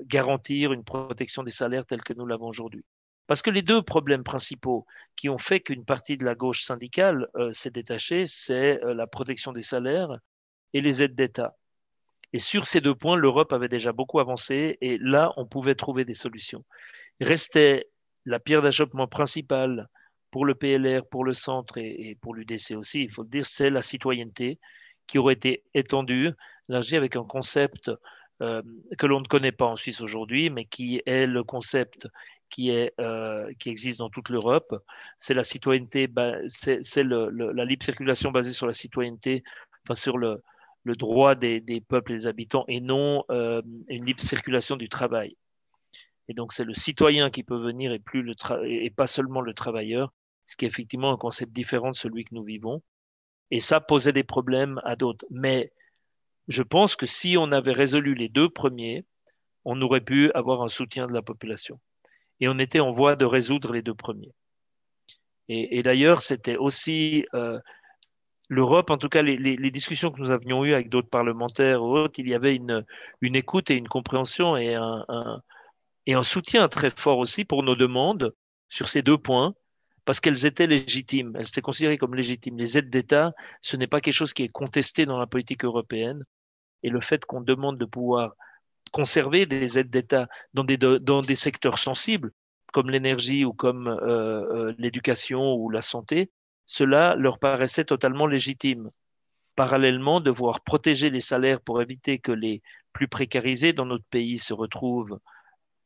garantir 0.06 0.74
une 0.74 0.84
protection 0.84 1.44
des 1.44 1.52
salaires 1.52 1.86
tels 1.86 2.04
que 2.04 2.14
nous 2.14 2.26
l'avons 2.26 2.48
aujourd'hui. 2.48 2.86
Parce 3.30 3.44
que 3.44 3.52
les 3.52 3.62
deux 3.62 3.84
problèmes 3.84 4.24
principaux 4.24 4.88
qui 5.16 5.30
ont 5.30 5.38
fait 5.38 5.60
qu'une 5.60 5.86
partie 5.86 6.18
de 6.18 6.26
la 6.26 6.34
gauche 6.34 6.64
syndicale 6.64 7.28
euh, 7.36 7.54
s'est 7.54 7.70
détachée, 7.70 8.26
c'est 8.26 8.84
euh, 8.84 8.96
la 8.96 9.06
protection 9.06 9.52
des 9.52 9.62
salaires 9.62 10.18
et 10.74 10.80
les 10.80 11.04
aides 11.04 11.14
d'État. 11.14 11.56
Et 12.34 12.40
sur 12.40 12.66
ces 12.66 12.82
deux 12.82 12.96
points, 12.96 13.16
l'Europe 13.16 13.54
avait 13.54 13.68
déjà 13.68 13.92
beaucoup 13.92 14.20
avancé 14.20 14.80
et 14.82 14.98
là, 14.98 15.32
on 15.38 15.46
pouvait 15.46 15.76
trouver 15.76 16.06
des 16.06 16.16
solutions. 16.16 16.66
Restait 17.22 17.90
la 18.26 18.40
pierre 18.40 18.62
d'achoppement 18.62 19.08
principale 19.08 19.88
pour 20.32 20.46
le 20.46 20.56
PLR, 20.56 21.06
pour 21.08 21.24
le 21.24 21.34
centre 21.34 21.78
et, 21.78 22.18
pour 22.22 22.36
l'UDC 22.36 22.72
aussi, 22.76 23.04
il 23.04 23.12
faut 23.12 23.24
le 23.24 23.30
dire, 23.30 23.46
c'est 23.46 23.70
la 23.70 23.82
citoyenneté 23.82 24.60
qui 25.08 25.18
aurait 25.18 25.34
été 25.34 25.64
étendue, 25.74 26.32
élargie 26.70 26.96
avec 26.96 27.16
un 27.16 27.24
concept 27.24 27.92
euh, 28.42 28.62
que 28.98 29.08
l'on 29.08 29.22
ne 29.22 29.28
connaît 29.28 29.52
pas 29.52 29.66
en 29.66 29.76
Suisse 29.76 30.02
aujourd'hui, 30.02 30.50
mais 30.50 30.66
qui 30.66 31.02
est 31.06 31.26
le 31.26 31.44
concept 31.44 32.08
qui, 32.50 32.72
euh, 32.72 33.52
existe 33.66 34.00
dans 34.00 34.10
toute 34.10 34.30
l'Europe. 34.30 34.76
C'est 35.18 35.34
la 35.34 35.44
citoyenneté, 35.44 36.08
c'est 36.48 37.04
la 37.04 37.66
libre 37.66 37.84
circulation 37.84 38.32
basée 38.32 38.54
sur 38.54 38.68
la 38.68 38.74
citoyenneté, 38.74 39.44
enfin 39.84 39.96
sur 39.96 40.18
le, 40.18 40.42
droit 40.86 41.36
des, 41.36 41.60
des, 41.60 41.82
peuples 41.82 42.14
et 42.14 42.18
des 42.18 42.28
habitants, 42.28 42.66
et 42.68 42.80
non 42.80 43.24
euh, 43.30 43.62
une 43.88 44.06
libre 44.06 44.22
circulation 44.22 44.76
du 44.76 44.90
travail. 44.90 45.36
Et 46.30 46.34
donc 46.34 46.54
c'est 46.54 46.64
le 46.64 46.74
citoyen 46.74 47.30
qui 47.30 47.44
peut 47.44 47.60
venir 47.60 47.92
et, 47.92 48.00
plus 48.00 48.22
le 48.22 48.34
et 48.66 48.92
pas 48.92 49.08
seulement 49.08 49.42
le 49.42 49.54
travailleur, 49.54 50.14
ce 50.46 50.56
qui 50.56 50.66
est 50.66 50.68
effectivement 50.68 51.12
un 51.12 51.18
concept 51.18 51.52
différent 51.52 51.92
de 51.92 51.96
celui 51.96 52.24
que 52.24 52.36
nous 52.36 52.44
vivons. 52.44 52.82
Et 53.52 53.60
ça 53.60 53.82
posait 53.82 54.14
des 54.14 54.24
problèmes 54.24 54.80
à 54.86 54.96
d'autres. 54.96 55.26
Mais 55.32 55.74
je 56.48 56.62
pense 56.64 56.96
que 56.96 57.08
si 57.08 57.36
on 57.38 57.52
avait 57.52 57.74
résolu 57.74 58.14
les 58.14 58.30
deux 58.30 58.50
premiers, 58.50 59.06
on 59.66 59.82
aurait 59.82 60.02
pu 60.02 60.32
avoir 60.34 60.62
un 60.62 60.68
soutien 60.68 61.08
de 61.08 61.14
la 61.14 61.24
population 61.24 61.80
et 62.40 62.48
on 62.48 62.60
était 62.60 62.80
en 62.80 62.92
voie 62.92 63.16
de 63.16 63.26
résoudre 63.26 63.74
les 63.74 63.82
deux 63.82 63.96
premiers. 63.96 64.34
Et, 65.52 65.82
d'ailleurs, 65.82 66.22
c'était 66.22 66.58
aussi 66.58 67.26
euh, 67.34 67.60
l'Europe, 68.50 68.92
en 68.92 69.00
tout 69.00 69.10
cas 69.10 69.24
les, 69.24 69.72
discussions 69.72 70.12
que 70.12 70.22
nous 70.22 70.30
avions 70.30 70.64
eues 70.64 70.76
avec 70.76 70.90
d'autres 70.90 71.10
parlementaires 71.10 71.82
ou 71.82 71.98
autres, 71.98 72.20
il 72.20 72.30
y 72.30 72.36
avait 72.36 72.56
une, 72.56 72.86
une 73.22 73.36
écoute 73.36 73.72
et 73.72 73.76
une 73.76 73.88
compréhension 73.88 74.56
et 74.58 74.76
un, 74.76 75.42
et 76.10 76.14
un 76.14 76.24
soutien 76.24 76.68
très 76.70 76.90
fort 76.90 77.20
aussi 77.20 77.46
pour 77.46 77.62
nos 77.62 77.76
demandes 77.76 78.34
sur 78.68 78.90
ces 78.90 79.04
deux 79.04 79.20
points, 79.20 79.54
parce 80.06 80.20
qu'elles 80.20 80.48
étaient 80.48 80.66
légitimes, 80.66 81.34
elles 81.36 81.48
étaient 81.48 81.62
considérées 81.62 82.00
comme 82.00 82.16
légitimes. 82.16 82.58
Les 82.58 82.80
aides 82.80 82.90
d'État, 82.90 83.32
ce 83.62 83.78
n'est 83.78 83.86
pas 83.86 84.02
quelque 84.02 84.16
chose 84.16 84.34
qui 84.34 84.42
est 84.42 84.50
contesté 84.50 85.06
dans 85.06 85.20
la 85.20 85.28
politique 85.28 85.64
européenne, 85.64 86.24
et 86.82 86.90
le 86.90 87.00
fait 87.00 87.24
qu'on 87.26 87.42
demande 87.42 87.78
de 87.78 87.86
pouvoir 87.86 88.34
conserver 88.92 89.46
des 89.46 89.78
aides 89.78 89.92
d'État 89.92 90.28
dans 90.56 90.64
des, 90.64 90.78
dans 90.78 91.22
des 91.22 91.36
secteurs 91.36 91.78
sensibles, 91.78 92.32
comme 92.74 92.90
l'énergie 92.90 93.46
ou 93.46 93.54
comme 93.54 93.88
euh, 93.88 94.00
euh, 94.02 94.76
l'éducation 94.80 95.54
ou 95.54 95.70
la 95.70 95.84
santé, 95.84 96.32
cela 96.66 97.14
leur 97.14 97.38
paraissait 97.38 97.86
totalement 97.86 98.26
légitime. 98.26 98.90
Parallèlement, 99.56 100.22
devoir 100.22 100.62
protéger 100.62 101.12
les 101.12 101.20
salaires 101.20 101.62
pour 101.62 101.84
éviter 101.84 102.18
que 102.18 102.32
les 102.32 102.64
plus 102.94 103.08
précarisés 103.08 103.74
dans 103.74 103.86
notre 103.86 104.06
pays 104.06 104.40
se 104.40 104.56
retrouvent 104.56 105.20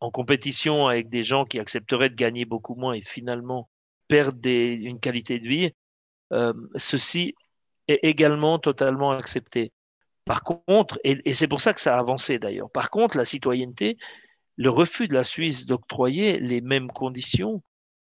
en 0.03 0.11
compétition 0.11 0.87
avec 0.87 1.09
des 1.09 1.23
gens 1.23 1.45
qui 1.45 1.59
accepteraient 1.59 2.09
de 2.09 2.15
gagner 2.15 2.43
beaucoup 2.43 2.75
moins 2.75 2.93
et 2.93 3.03
finalement 3.03 3.69
perdent 4.09 4.45
une 4.45 4.99
qualité 4.99 5.39
de 5.39 5.47
vie, 5.47 5.71
euh, 6.33 6.53
ceci 6.75 7.35
est 7.87 7.99
également 8.03 8.59
totalement 8.59 9.11
accepté. 9.11 9.71
Par 10.25 10.43
contre, 10.43 10.99
et, 11.05 11.33
c'est 11.33 11.47
pour 11.47 11.61
ça 11.61 11.73
que 11.73 11.79
ça 11.79 11.95
a 11.95 11.99
avancé 11.99 12.37
d'ailleurs, 12.37 12.69
par 12.69 12.89
contre, 12.89 13.15
la 13.17 13.23
citoyenneté, 13.23 13.97
le 14.57 14.69
refus 14.69 15.07
de 15.07 15.13
la 15.13 15.23
Suisse 15.23 15.65
d'octroyer 15.65 16.37
les 16.37 16.59
mêmes 16.59 16.91
conditions 16.91 17.63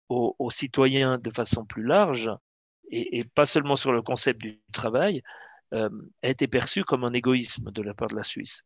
aux, 0.09 0.51
citoyens 0.51 1.19
de 1.19 1.31
façon 1.31 1.67
plus 1.67 1.85
large, 1.85 2.31
et, 2.91 3.25
pas 3.25 3.45
seulement 3.45 3.77
sur 3.77 3.93
le 3.93 4.01
concept 4.01 4.41
du 4.41 4.63
travail, 4.73 5.23
euh, 5.75 5.91
a 6.23 6.29
été 6.29 6.49
perçu 6.49 6.85
comme 6.85 7.05
un 7.05 7.13
égoïsme 7.13 7.71
de 7.71 7.83
la 7.83 7.93
part 7.93 8.09
de 8.09 8.17
la 8.17 8.25
Suisse. 8.25 8.63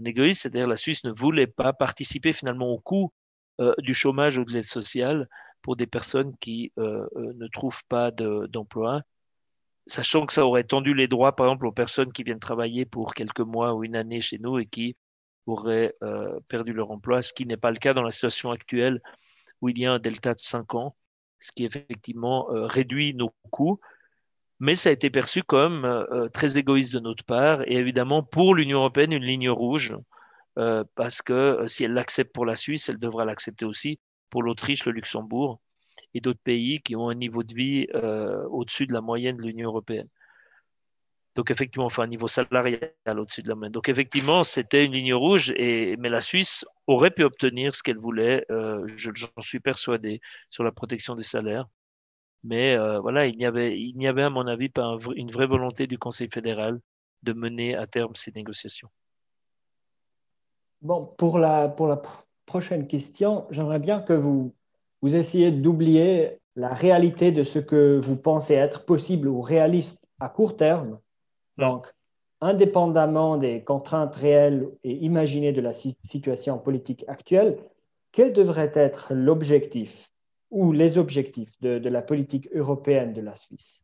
Un 0.00 0.04
égoïsme, 0.04 0.42
c'est-à-dire 0.42 0.66
la 0.66 0.76
Suisse 0.76 1.04
ne 1.04 1.12
voulait 1.12 1.46
pas 1.46 1.72
participer 1.72 2.32
finalement 2.32 2.68
au 2.68 2.78
coût 2.78 3.12
euh, 3.60 3.74
du 3.78 3.94
chômage 3.94 4.38
ou 4.38 4.44
de 4.44 4.52
l'aide 4.52 4.64
sociale 4.64 5.28
pour 5.62 5.76
des 5.76 5.86
personnes 5.86 6.36
qui 6.38 6.72
euh, 6.78 7.06
ne 7.16 7.46
trouvent 7.48 7.84
pas 7.88 8.10
d'emploi 8.10 9.02
sachant 9.86 10.26
que 10.26 10.32
ça 10.32 10.46
aurait 10.46 10.64
tendu 10.64 10.94
les 10.94 11.08
droits, 11.08 11.36
par 11.36 11.46
exemple, 11.46 11.66
aux 11.66 11.72
personnes 11.72 12.12
qui 12.12 12.22
viennent 12.22 12.40
travailler 12.40 12.84
pour 12.84 13.14
quelques 13.14 13.40
mois 13.40 13.74
ou 13.74 13.84
une 13.84 13.96
année 13.96 14.20
chez 14.20 14.38
nous 14.38 14.58
et 14.58 14.66
qui 14.66 14.96
auraient 15.46 15.94
euh, 16.02 16.40
perdu 16.48 16.72
leur 16.72 16.90
emploi, 16.90 17.20
ce 17.22 17.32
qui 17.32 17.46
n'est 17.46 17.56
pas 17.56 17.70
le 17.70 17.76
cas 17.76 17.92
dans 17.94 18.02
la 18.02 18.10
situation 18.10 18.50
actuelle 18.50 19.00
où 19.60 19.68
il 19.68 19.78
y 19.78 19.86
a 19.86 19.92
un 19.92 19.98
delta 19.98 20.34
de 20.34 20.40
5 20.40 20.74
ans, 20.74 20.96
ce 21.38 21.52
qui 21.52 21.64
effectivement 21.64 22.50
euh, 22.50 22.66
réduit 22.66 23.14
nos 23.14 23.34
coûts. 23.50 23.80
Mais 24.64 24.76
ça 24.76 24.88
a 24.88 24.92
été 24.92 25.10
perçu 25.10 25.42
comme 25.42 25.84
euh, 25.84 26.28
très 26.30 26.56
égoïste 26.56 26.94
de 26.94 27.00
notre 27.00 27.24
part 27.24 27.62
et 27.66 27.74
évidemment 27.74 28.22
pour 28.22 28.54
l'Union 28.54 28.78
européenne 28.78 29.12
une 29.12 29.24
ligne 29.24 29.50
rouge, 29.50 29.94
parce 30.94 31.20
que 31.20 31.64
si 31.66 31.84
elle 31.84 31.92
l'accepte 31.92 32.32
pour 32.32 32.46
la 32.46 32.56
Suisse, 32.56 32.88
elle 32.88 32.98
devra 32.98 33.24
l'accepter 33.24 33.64
aussi 33.64 33.98
pour 34.30 34.42
l'Autriche, 34.42 34.86
le 34.86 34.92
Luxembourg 34.92 35.60
et 36.14 36.20
d'autres 36.20 36.40
pays 36.42 36.80
qui 36.80 36.96
ont 36.96 37.10
un 37.10 37.14
niveau 37.14 37.42
de 37.42 37.54
vie 37.54 37.86
euh, 37.94 38.42
au-dessus 38.48 38.86
de 38.86 38.92
la 38.92 39.00
moyenne 39.00 39.36
de 39.36 39.42
l'Union 39.42 39.68
européenne. 39.68 40.08
Donc 41.34 41.50
effectivement, 41.50 41.86
enfin 41.86 42.04
un 42.04 42.06
niveau 42.06 42.28
salarial 42.28 42.90
au-dessus 43.06 43.42
de 43.42 43.48
la 43.48 43.56
moyenne. 43.56 43.72
Donc 43.72 43.88
effectivement, 43.88 44.44
c'était 44.44 44.84
une 44.84 44.92
ligne 44.92 45.14
rouge, 45.14 45.52
et, 45.56 45.96
mais 45.98 46.08
la 46.08 46.20
Suisse 46.20 46.64
aurait 46.86 47.10
pu 47.10 47.24
obtenir 47.24 47.74
ce 47.74 47.82
qu'elle 47.82 47.98
voulait, 47.98 48.46
euh, 48.50 48.86
j'en 48.96 49.42
suis 49.42 49.60
persuadé, 49.60 50.20
sur 50.48 50.62
la 50.62 50.72
protection 50.72 51.16
des 51.16 51.24
salaires. 51.24 51.66
Mais 52.44 52.76
euh, 52.76 53.00
voilà, 53.00 53.26
il 53.26 53.36
n'y 53.36 53.46
avait, 53.46 53.80
il 53.80 53.96
n'y 53.96 54.06
avait 54.06 54.22
à 54.22 54.30
mon 54.30 54.46
avis 54.46 54.68
pas 54.68 54.98
une 55.16 55.30
vraie 55.30 55.46
volonté 55.46 55.86
du 55.86 55.98
Conseil 55.98 56.28
fédéral 56.28 56.78
de 57.22 57.32
mener 57.32 57.74
à 57.74 57.86
terme 57.86 58.14
ces 58.14 58.32
négociations. 58.32 58.90
Bon, 60.82 61.06
pour 61.16 61.38
la, 61.38 61.70
pour 61.70 61.86
la 61.86 62.02
prochaine 62.44 62.86
question, 62.86 63.46
j'aimerais 63.50 63.78
bien 63.78 64.00
que 64.00 64.12
vous 64.12 64.54
vous 65.00 65.16
essayez 65.16 65.50
d'oublier 65.50 66.38
la 66.56 66.72
réalité 66.72 67.32
de 67.32 67.42
ce 67.42 67.58
que 67.58 67.98
vous 67.98 68.16
pensez 68.16 68.54
être 68.54 68.84
possible 68.84 69.28
ou 69.28 69.40
réaliste 69.40 70.02
à 70.20 70.28
court 70.28 70.56
terme. 70.56 70.98
Donc, 71.56 71.92
indépendamment 72.40 73.36
des 73.36 73.64
contraintes 73.64 74.14
réelles 74.14 74.68
et 74.82 74.92
imaginées 74.92 75.52
de 75.52 75.60
la 75.60 75.72
situation 75.72 76.58
politique 76.58 77.04
actuelle, 77.08 77.58
quel 78.12 78.32
devrait 78.32 78.72
être 78.74 79.12
l'objectif 79.14 80.10
ou 80.54 80.70
les 80.70 80.98
objectifs 80.98 81.60
de, 81.60 81.88
la 81.88 82.00
politique 82.00 82.48
européenne 82.54 83.12
de 83.12 83.20
la 83.20 83.34
Suisse? 83.34 83.82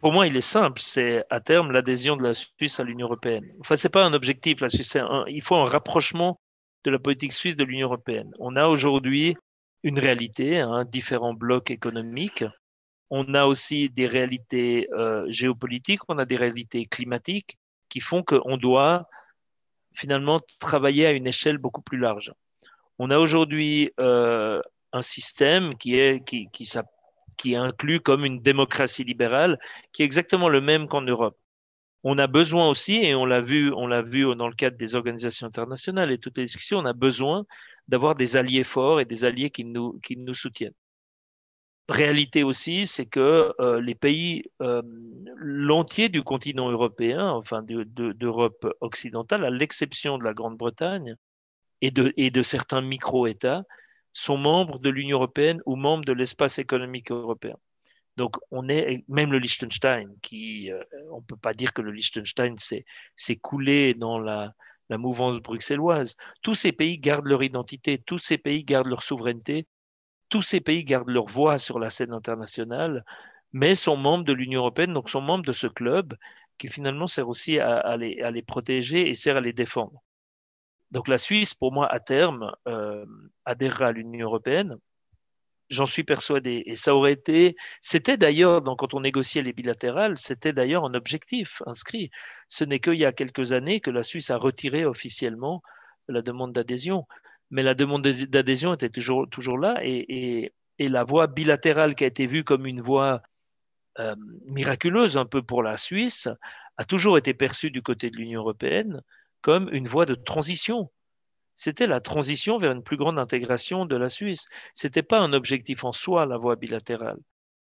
Pour 0.00 0.12
moi, 0.12 0.26
il 0.26 0.36
est 0.36 0.40
simple, 0.40 0.80
c'est 0.80 1.24
à 1.30 1.40
terme 1.40 1.70
l'adhésion 1.70 2.16
de 2.16 2.24
la 2.24 2.34
Suisse 2.34 2.80
à 2.80 2.84
l'Union 2.84 3.06
européenne. 3.06 3.54
Enfin, 3.60 3.76
ce 3.76 3.86
n'est 3.86 3.92
pas 3.92 4.04
un 4.04 4.12
objectif, 4.12 4.60
la 4.60 4.68
Suisse, 4.68 4.98
il 5.28 5.42
faut 5.42 5.54
un 5.54 5.64
rapprochement 5.64 6.40
de 6.84 6.90
la 6.90 6.98
politique 6.98 7.32
suisse 7.32 7.54
de 7.54 7.62
l'Union 7.62 7.86
européenne. 7.86 8.32
On 8.40 8.56
a 8.56 8.66
aujourd'hui 8.66 9.36
une 9.84 9.98
réalité, 10.00 10.58
hein, 10.58 10.84
différents 10.84 11.34
blocs 11.34 11.70
économiques. 11.70 12.44
On 13.08 13.32
a 13.34 13.46
aussi 13.46 13.88
des 13.88 14.08
réalités 14.08 14.88
euh, 14.92 15.24
géopolitiques, 15.28 16.00
on 16.08 16.18
a 16.18 16.24
des 16.24 16.36
réalités 16.36 16.84
climatiques 16.86 17.56
qui 17.88 18.00
font 18.00 18.24
qu'on 18.24 18.56
doit 18.56 19.08
finalement 19.94 20.40
travailler 20.58 21.06
à 21.06 21.12
une 21.12 21.28
échelle 21.28 21.58
beaucoup 21.58 21.82
plus 21.82 21.98
large. 21.98 22.32
On 22.98 23.10
a 23.10 23.18
aujourd'hui 23.18 23.92
euh, 24.00 24.60
un 24.92 25.02
système 25.02 25.76
qui, 25.76 25.96
est, 25.96 26.24
qui, 26.24 26.48
qui, 26.52 26.70
qui 27.36 27.56
inclut 27.56 28.00
comme 28.00 28.24
une 28.24 28.40
démocratie 28.40 29.04
libérale, 29.04 29.58
qui 29.92 30.02
est 30.02 30.04
exactement 30.04 30.48
le 30.48 30.60
même 30.60 30.88
qu'en 30.88 31.02
Europe. 31.02 31.36
On 32.04 32.18
a 32.18 32.26
besoin 32.26 32.68
aussi, 32.68 32.96
et 32.96 33.14
on 33.14 33.26
l'a 33.26 33.40
vu, 33.40 33.72
on 33.72 33.86
l'a 33.86 34.02
vu 34.02 34.22
dans 34.36 34.48
le 34.48 34.54
cadre 34.54 34.76
des 34.76 34.94
organisations 34.94 35.46
internationales 35.46 36.12
et 36.12 36.18
toutes 36.18 36.38
les 36.38 36.44
discussions, 36.44 36.78
on 36.78 36.84
a 36.84 36.92
besoin 36.92 37.44
d'avoir 37.88 38.14
des 38.14 38.36
alliés 38.36 38.64
forts 38.64 39.00
et 39.00 39.04
des 39.04 39.24
alliés 39.24 39.50
qui 39.50 39.64
nous, 39.64 39.98
qui 40.00 40.16
nous 40.16 40.34
soutiennent. 40.34 40.74
Réalité 41.88 42.42
aussi, 42.42 42.86
c'est 42.86 43.06
que 43.06 43.52
euh, 43.60 43.80
les 43.80 43.94
pays, 43.94 44.44
euh, 44.60 44.82
l'entier 45.36 46.08
du 46.08 46.22
continent 46.22 46.68
européen, 46.68 47.30
enfin 47.30 47.62
d'Europe 47.62 48.66
occidentale, 48.80 49.44
à 49.44 49.50
l'exception 49.50 50.18
de 50.18 50.24
la 50.24 50.34
Grande-Bretagne 50.34 51.14
et 51.82 51.92
de, 51.92 52.12
et 52.16 52.30
de 52.30 52.42
certains 52.42 52.80
micro-États, 52.80 53.62
sont 54.16 54.38
membres 54.38 54.78
de 54.78 54.88
l'Union 54.88 55.18
européenne 55.18 55.60
ou 55.66 55.76
membres 55.76 56.06
de 56.06 56.14
l'espace 56.14 56.58
économique 56.58 57.10
européen. 57.10 57.56
Donc, 58.16 58.36
on 58.50 58.66
est, 58.70 59.04
même 59.08 59.30
le 59.30 59.38
Liechtenstein, 59.38 60.08
qui, 60.22 60.72
euh, 60.72 60.82
on 61.12 61.18
ne 61.18 61.26
peut 61.26 61.36
pas 61.36 61.52
dire 61.52 61.74
que 61.74 61.82
le 61.82 61.92
Liechtenstein 61.92 62.56
s'est 62.56 63.36
coulé 63.36 63.92
dans 63.92 64.18
la, 64.18 64.54
mouvance 64.88 65.36
bruxelloise. 65.38 66.16
Tous 66.42 66.54
ces 66.54 66.72
pays 66.72 66.96
gardent 66.98 67.26
leur 67.26 67.42
identité, 67.42 67.98
tous 67.98 68.18
ces 68.18 68.38
pays 68.38 68.64
gardent 68.64 68.86
leur 68.86 69.02
souveraineté, 69.02 69.66
tous 70.30 70.42
ces 70.42 70.60
pays 70.60 70.84
gardent 70.84 71.10
leur 71.10 71.26
voix 71.26 71.58
sur 71.58 71.78
la 71.78 71.90
scène 71.90 72.12
internationale, 72.14 73.04
mais 73.52 73.74
sont 73.74 73.98
membres 73.98 74.24
de 74.24 74.32
l'Union 74.32 74.60
européenne, 74.60 74.94
donc 74.94 75.10
sont 75.10 75.20
membres 75.20 75.44
de 75.44 75.52
ce 75.52 75.66
club 75.66 76.16
qui 76.56 76.68
finalement 76.68 77.06
sert 77.06 77.28
aussi 77.28 77.58
à 77.58 77.96
les, 77.98 78.42
protéger 78.42 79.10
et 79.10 79.14
sert 79.14 79.36
à 79.36 79.40
les 79.42 79.52
défendre. 79.52 80.02
Donc 80.90 81.08
la 81.08 81.18
Suisse, 81.18 81.54
pour 81.54 81.72
moi, 81.72 81.86
à 81.92 82.00
terme, 82.00 82.52
euh, 82.68 83.04
adhérera 83.44 83.88
à 83.88 83.92
l'Union 83.92 84.26
européenne. 84.26 84.76
J'en 85.68 85.86
suis 85.86 86.04
persuadé. 86.04 86.62
Et 86.66 86.76
ça 86.76 86.94
aurait 86.94 87.12
été, 87.12 87.56
c'était 87.80 88.16
d'ailleurs, 88.16 88.62
quand 88.78 88.94
on 88.94 89.00
négociait 89.00 89.42
les 89.42 89.52
bilatérales, 89.52 90.16
c'était 90.16 90.52
d'ailleurs 90.52 90.84
un 90.84 90.94
objectif 90.94 91.60
inscrit. 91.66 92.10
Ce 92.48 92.64
n'est 92.64 92.78
qu'il 92.78 92.94
y 92.94 93.04
a 93.04 93.12
quelques 93.12 93.52
années 93.52 93.80
que 93.80 93.90
la 93.90 94.04
Suisse 94.04 94.30
a 94.30 94.36
retiré 94.36 94.84
officiellement 94.84 95.62
la 96.08 96.22
demande 96.22 96.52
d'adhésion. 96.52 97.06
Mais 97.50 97.62
la 97.62 97.74
demande 97.74 98.02
d'adhésion 98.02 98.74
était 98.74 98.90
toujours, 98.90 99.58
là 99.58 99.78
et, 99.82 100.52
et, 100.78 100.88
la 100.88 101.04
voie 101.04 101.26
bilatérale 101.26 101.94
qui 101.94 102.04
a 102.04 102.08
été 102.08 102.26
vue 102.26 102.44
comme 102.44 102.66
une 102.66 102.80
voie 102.80 103.22
euh, 103.98 104.14
miraculeuse 104.46 105.16
un 105.16 105.26
peu 105.26 105.42
pour 105.42 105.62
la 105.62 105.76
Suisse 105.76 106.28
a 106.76 106.84
toujours 106.84 107.18
été 107.18 107.34
perçue 107.34 107.70
du 107.70 107.82
côté 107.82 108.10
de 108.10 108.16
l'Union 108.16 108.40
européenne 108.40 109.00
comme 109.46 109.68
une 109.70 109.86
voie 109.86 110.06
de 110.06 110.16
transition 110.16 110.90
c'était 111.54 111.86
la 111.86 112.00
transition 112.00 112.58
vers 112.58 112.72
une 112.72 112.82
plus 112.82 112.96
grande 112.96 113.18
intégration 113.18 113.86
de 113.86 113.96
la 113.96 114.08
Suisse. 114.08 114.48
Ce 114.74 114.88
n'était 114.88 115.04
pas 115.04 115.20
un 115.20 115.32
objectif 115.32 115.84
en 115.84 115.92
soi, 115.92 116.26
la 116.26 116.36
voie 116.36 116.56
bilatérale. 116.56 117.16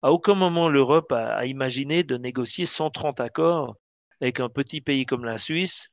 À 0.03 0.11
aucun 0.11 0.35
moment 0.35 0.69
l'Europe 0.69 1.11
a, 1.11 1.43
imaginé 1.47 2.03
de 2.03 2.17
négocier 2.17 2.65
130 2.65 3.19
accords 3.19 3.75
avec 4.21 4.39
un 4.39 4.47
petit 4.47 4.79
pays 4.79 5.07
comme 5.07 5.25
la 5.25 5.39
Suisse. 5.39 5.89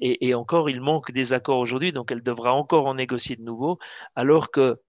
Et, 0.00 0.34
encore, 0.34 0.70
il 0.70 0.80
manque 0.80 1.10
des 1.10 1.32
accords 1.32 1.58
aujourd'hui, 1.58 1.92
donc 1.92 2.12
elle 2.12 2.22
devra 2.22 2.52
encore 2.54 2.86
en 2.86 2.94
négocier 2.94 3.36
de 3.36 3.42
nouveau, 3.42 3.78
alors 4.14 4.52
que 4.52 4.80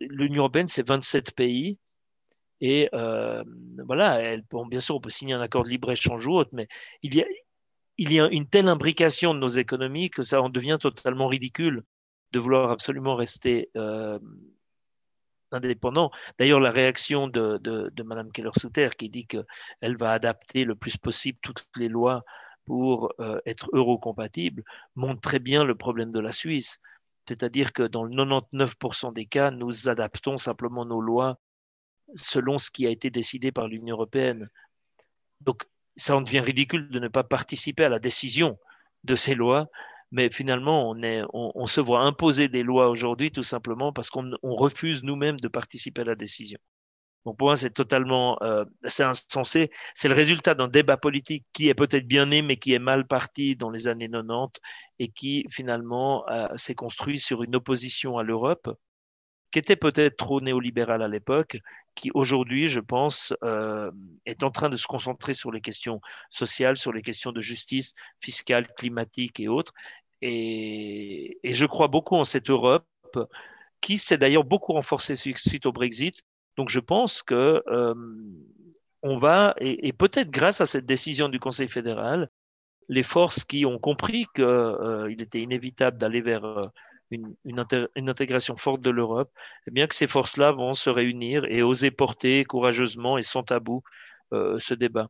l'Union 0.00 0.44
européenne, 0.44 0.66
c'est 0.66 0.86
27 0.86 1.34
pays. 1.34 1.78
Et 2.60 2.88
euh, 2.94 3.44
voilà, 3.86 4.36
bien 4.68 4.80
sûr, 4.80 4.96
on 4.96 5.00
peut 5.00 5.10
signer 5.10 5.34
un 5.34 5.40
accord 5.42 5.64
de 5.64 5.68
libre-échange 5.68 6.26
ou 6.26 6.32
autre, 6.32 6.50
mais 6.54 6.68
il 7.02 7.14
y 7.14 7.22
a, 7.22 7.26
il 7.98 8.12
y 8.12 8.20
a 8.20 8.28
une 8.28 8.48
telle 8.48 8.68
imbrication 8.68 9.34
de 9.34 9.38
nos 9.38 9.48
économies 9.48 10.10
que 10.10 10.22
ça 10.22 10.40
en 10.42 10.48
devient 10.48 10.78
totalement 10.80 11.26
ridicule 11.26 11.84
de 12.32 12.38
vouloir 12.38 12.70
absolument 12.70 13.14
rester 13.14 13.70
euh, 13.76 14.18
indépendant. 15.50 16.10
D'ailleurs, 16.38 16.60
la 16.60 16.70
réaction 16.70 17.28
de, 17.28 17.92
Mme 18.02 18.32
Keller-Souter 18.32 18.90
qui 18.96 19.10
dit 19.10 19.26
qu'elle 19.26 19.96
va 19.96 20.12
adapter 20.12 20.64
le 20.64 20.74
plus 20.74 20.96
possible 20.96 21.38
toutes 21.42 21.66
les 21.76 21.88
lois 21.88 22.24
pour 22.64 23.12
euh, 23.20 23.40
être 23.44 23.68
euro-compatibles 23.72 24.64
montre 24.94 25.20
très 25.20 25.40
bien 25.40 25.64
le 25.64 25.74
problème 25.74 26.12
de 26.12 26.20
la 26.20 26.32
Suisse. 26.32 26.80
C'est-à-dire 27.28 27.72
que 27.72 27.82
dans 27.82 28.04
le 28.04 28.14
99% 28.14 29.12
des 29.12 29.26
cas, 29.26 29.50
nous 29.50 29.88
adaptons 29.88 30.38
simplement 30.38 30.84
nos 30.84 31.00
lois 31.00 31.38
selon 32.14 32.58
ce 32.58 32.70
qui 32.70 32.86
a 32.86 32.90
été 32.90 33.10
décidé 33.10 33.52
par 33.52 33.68
l'Union 33.68 33.94
européenne. 33.96 34.46
Donc, 35.40 35.66
ça 35.96 36.16
en 36.16 36.20
devient 36.22 36.40
ridicule 36.40 36.88
de 36.88 36.98
ne 36.98 37.08
pas 37.08 37.24
participer 37.24 37.84
à 37.84 37.88
la 37.88 37.98
décision 37.98 38.58
de 39.04 39.14
ces 39.14 39.34
lois, 39.34 39.68
mais 40.10 40.30
finalement, 40.30 40.94
on, 41.32 41.66
se 41.66 41.80
voit 41.80 42.00
imposer 42.00 42.48
des 42.48 42.62
lois 42.62 42.88
aujourd'hui 42.90 43.32
tout 43.32 43.42
simplement 43.42 43.92
parce 43.92 44.10
qu'on 44.10 44.36
refuse 44.42 45.02
nous-mêmes 45.02 45.40
de 45.40 45.48
participer 45.48 46.02
à 46.02 46.04
la 46.04 46.14
décision. 46.14 46.58
Donc 47.24 47.38
pour 47.38 47.48
moi, 47.48 47.56
c'est 47.56 47.70
totalement, 47.70 48.36
euh, 48.42 48.64
c'est 48.84 49.04
insensé. 49.04 49.70
C'est 49.94 50.08
le 50.08 50.14
résultat 50.14 50.54
d'un 50.54 50.68
débat 50.68 50.96
politique 50.96 51.46
qui 51.52 51.68
est 51.68 51.74
peut-être 51.74 52.06
bien 52.06 52.26
né, 52.26 52.42
mais 52.42 52.56
qui 52.56 52.74
est 52.74 52.78
mal 52.80 53.06
parti 53.06 53.56
dans 53.56 53.70
les 53.70 53.86
années 53.86 54.08
90 54.10 54.60
et 54.98 55.08
qui 55.08 55.46
finalement 55.50 56.28
euh, 56.28 56.48
s'est 56.56 56.74
construit 56.74 57.18
sur 57.18 57.42
une 57.42 57.56
opposition 57.56 58.18
à 58.18 58.22
l'Europe 58.22 58.68
qui 59.52 59.58
était 59.58 59.76
peut-être 59.76 60.16
trop 60.16 60.40
néolibéral 60.40 61.02
à 61.02 61.08
l'époque, 61.08 61.58
qui 61.94 62.10
aujourd'hui, 62.14 62.68
je 62.68 62.80
pense, 62.80 63.34
euh, 63.44 63.90
est 64.24 64.42
en 64.42 64.50
train 64.50 64.70
de 64.70 64.76
se 64.76 64.86
concentrer 64.86 65.34
sur 65.34 65.52
les 65.52 65.60
questions 65.60 66.00
sociales, 66.30 66.78
sur 66.78 66.92
les 66.92 67.02
questions 67.02 67.32
de 67.32 67.40
justice 67.42 67.94
fiscale, 68.20 68.66
climatique 68.74 69.38
et 69.40 69.48
autres. 69.48 69.74
Et, 70.22 71.38
je 71.44 71.66
crois 71.66 71.88
beaucoup 71.88 72.16
en 72.16 72.24
cette 72.24 72.48
Europe 72.48 72.86
qui 73.82 73.98
s'est 73.98 74.16
d'ailleurs 74.16 74.44
beaucoup 74.44 74.72
renforcée 74.72 75.16
suite 75.16 75.66
au 75.66 75.72
Brexit. 75.72 76.22
Donc 76.56 76.70
je 76.70 76.80
pense 76.80 77.22
que 77.22 77.62
euh, 77.66 77.94
on 79.02 79.18
va, 79.18 79.54
et, 79.58 79.92
peut-être 79.92 80.30
grâce 80.30 80.62
à 80.62 80.66
cette 80.66 80.86
décision 80.86 81.28
du 81.28 81.40
Conseil 81.40 81.68
fédéral, 81.68 82.30
les 82.88 83.02
forces 83.02 83.44
qui 83.44 83.66
ont 83.66 83.78
compris 83.78 84.26
qu'il 84.34 84.44
euh, 84.44 85.14
était 85.18 85.40
inévitable 85.40 85.98
d'aller 85.98 86.22
vers 86.22 86.70
une, 87.12 88.08
intégration 88.08 88.56
forte 88.56 88.80
de 88.80 88.90
l'Europe, 88.90 89.30
eh 89.66 89.70
bien 89.70 89.86
que 89.86 89.94
ces 89.94 90.06
forces-là 90.06 90.52
vont 90.52 90.74
se 90.74 90.90
réunir 90.90 91.44
et 91.46 91.62
oser 91.62 91.90
porter 91.90 92.44
courageusement 92.44 93.18
et 93.18 93.22
sans 93.22 93.42
tabou 93.42 93.82
euh, 94.32 94.58
ce 94.58 94.74
débat. 94.74 95.08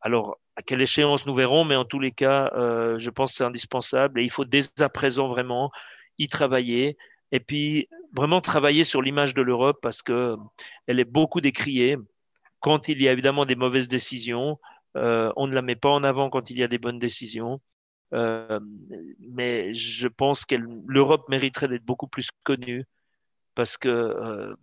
Alors, 0.00 0.38
à 0.56 0.62
quelle 0.62 0.82
échéance 0.82 1.26
nous 1.26 1.34
verrons, 1.34 1.64
mais 1.64 1.76
en 1.76 1.84
tous 1.84 2.00
les 2.00 2.12
cas, 2.12 2.50
euh, 2.54 2.98
je 2.98 3.10
pense 3.10 3.32
que 3.32 3.36
c'est 3.38 3.44
indispensable 3.44 4.20
et 4.20 4.24
il 4.24 4.30
faut 4.30 4.44
dès 4.44 4.62
à 4.80 4.88
présent 4.88 5.28
vraiment 5.28 5.70
y 6.18 6.28
travailler 6.28 6.96
et 7.32 7.40
puis 7.40 7.88
vraiment 8.14 8.40
travailler 8.40 8.84
sur 8.84 9.02
l'image 9.02 9.34
de 9.34 9.42
l'Europe 9.42 9.78
parce 9.82 10.02
que 10.02 10.36
elle 10.86 11.00
est 11.00 11.04
beaucoup 11.04 11.40
décriée. 11.40 11.96
Quand 12.60 12.88
il 12.88 13.02
y 13.02 13.08
a 13.08 13.12
évidemment 13.12 13.44
des 13.46 13.56
mauvaises 13.56 13.88
décisions, 13.88 14.58
euh, 14.96 15.32
on 15.36 15.46
ne 15.46 15.54
la 15.54 15.62
met 15.62 15.76
pas 15.76 15.90
en 15.90 16.04
avant 16.04 16.30
quand 16.30 16.50
il 16.50 16.58
y 16.58 16.62
a 16.62 16.68
des 16.68 16.78
bonnes 16.78 16.98
décisions. 16.98 17.60
Euh, 18.12 18.60
mais 19.20 19.74
je 19.74 20.06
pense 20.08 20.44
que 20.44 20.54
l'Europe 20.86 21.28
mériterait 21.28 21.68
d'être 21.68 21.84
beaucoup 21.84 22.06
plus 22.06 22.28
connue 22.44 22.84
parce 23.54 23.76
que 23.76 23.88
euh, 23.88 24.54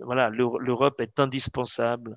voilà, 0.00 0.28
l'Europe 0.30 1.00
est 1.00 1.18
indispensable. 1.18 2.16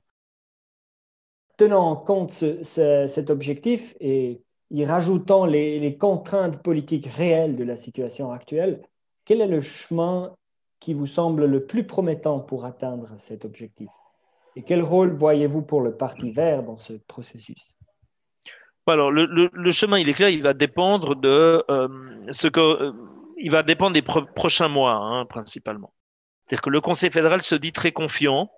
Tenant 1.57 1.91
en 1.91 1.95
compte 1.95 2.31
cet 2.31 3.29
objectif 3.29 3.95
et 3.99 4.41
y 4.71 4.85
rajoutant 4.85 5.45
les, 5.45 5.79
les, 5.79 5.97
contraintes 5.97 6.61
politiques 6.61 7.05
réelles 7.05 7.55
de 7.55 7.63
la 7.63 7.77
situation 7.77 8.31
actuelle, 8.31 8.81
quel 9.25 9.39
est 9.39 9.47
le 9.47 9.61
chemin 9.61 10.35
qui 10.79 10.93
vous 10.93 11.07
semble 11.07 11.45
le 11.45 11.65
plus 11.65 11.85
promettant 11.85 12.39
pour 12.39 12.65
atteindre 12.65 13.09
cet 13.17 13.45
objectif? 13.45 13.89
Et 14.55 14.63
quel 14.63 14.81
rôle 14.81 15.13
voyez-vous 15.13 15.61
pour 15.61 15.81
le 15.81 15.95
Parti 15.95 16.31
vert 16.31 16.63
dans 16.63 16.77
ce 16.77 16.93
processus? 16.93 17.75
Alors, 18.91 19.11
le, 19.11 19.71
chemin, 19.71 19.97
il 19.97 20.09
est 20.09 20.13
clair, 20.13 20.29
il 20.29 20.43
va 20.43 20.53
dépendre 20.53 21.15
de 21.15 21.63
euh, 21.69 21.87
ce 22.31 22.47
que, 22.47 22.59
euh, 22.59 22.91
il 23.37 23.51
va 23.51 23.63
dépendre 23.63 23.93
des 23.93 24.01
prochains 24.01 24.67
mois, 24.67 24.95
hein, 24.95 25.25
principalement. 25.25 25.93
C'est-à-dire 26.45 26.61
que 26.61 26.69
le 26.69 26.81
Conseil 26.81 27.09
fédéral 27.09 27.41
se 27.41 27.55
dit 27.55 27.71
très 27.71 27.91
confiant 27.91 28.51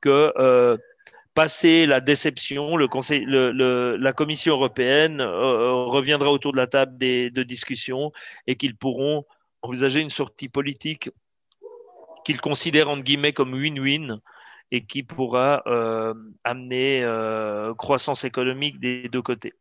que, 0.00 0.32
euh, 0.36 0.76
passé 1.34 1.86
la 1.86 2.00
déception, 2.00 2.76
le 2.76 2.88
Conseil, 2.88 3.24
la 3.26 4.12
Commission 4.12 4.54
européenne 4.54 5.22
reviendra 5.22 6.30
autour 6.30 6.52
de 6.52 6.58
la 6.58 6.66
table 6.66 6.98
des, 6.98 7.30
de 7.30 7.42
discussion 7.42 8.12
et 8.46 8.56
qu'ils 8.56 8.76
pourront 8.76 9.24
envisager 9.62 10.00
une 10.00 10.10
sortie 10.10 10.48
politique 10.48 11.10
qu'ils 12.24 12.40
considèrent 12.40 12.90
entre 12.90 13.02
guillemets 13.02 13.32
comme 13.32 13.54
win-win 13.54 14.20
et 14.72 14.84
qui 14.86 15.02
pourra 15.02 15.62
euh, 15.66 16.14
amener 16.44 17.04
euh, 17.04 17.74
croissance 17.74 18.24
économique 18.24 18.80
des 18.80 19.08
deux 19.10 19.20
côtés. 19.20 19.52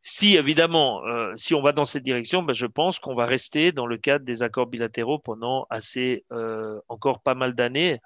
Si 0.00 0.36
évidemment, 0.36 1.06
euh, 1.06 1.32
si 1.36 1.54
on 1.54 1.62
va 1.62 1.72
dans 1.72 1.84
cette 1.84 2.02
direction, 2.02 2.42
ben, 2.42 2.54
je 2.54 2.66
pense 2.66 2.98
qu'on 2.98 3.14
va 3.14 3.26
rester 3.26 3.72
dans 3.72 3.86
le 3.86 3.98
cadre 3.98 4.24
des 4.24 4.42
accords 4.42 4.66
bilatéraux 4.66 5.18
pendant 5.18 5.66
assez 5.70 6.24
encore 6.88 7.20
pas 7.20 7.34
mal 7.34 7.54
d'années, 7.54 8.00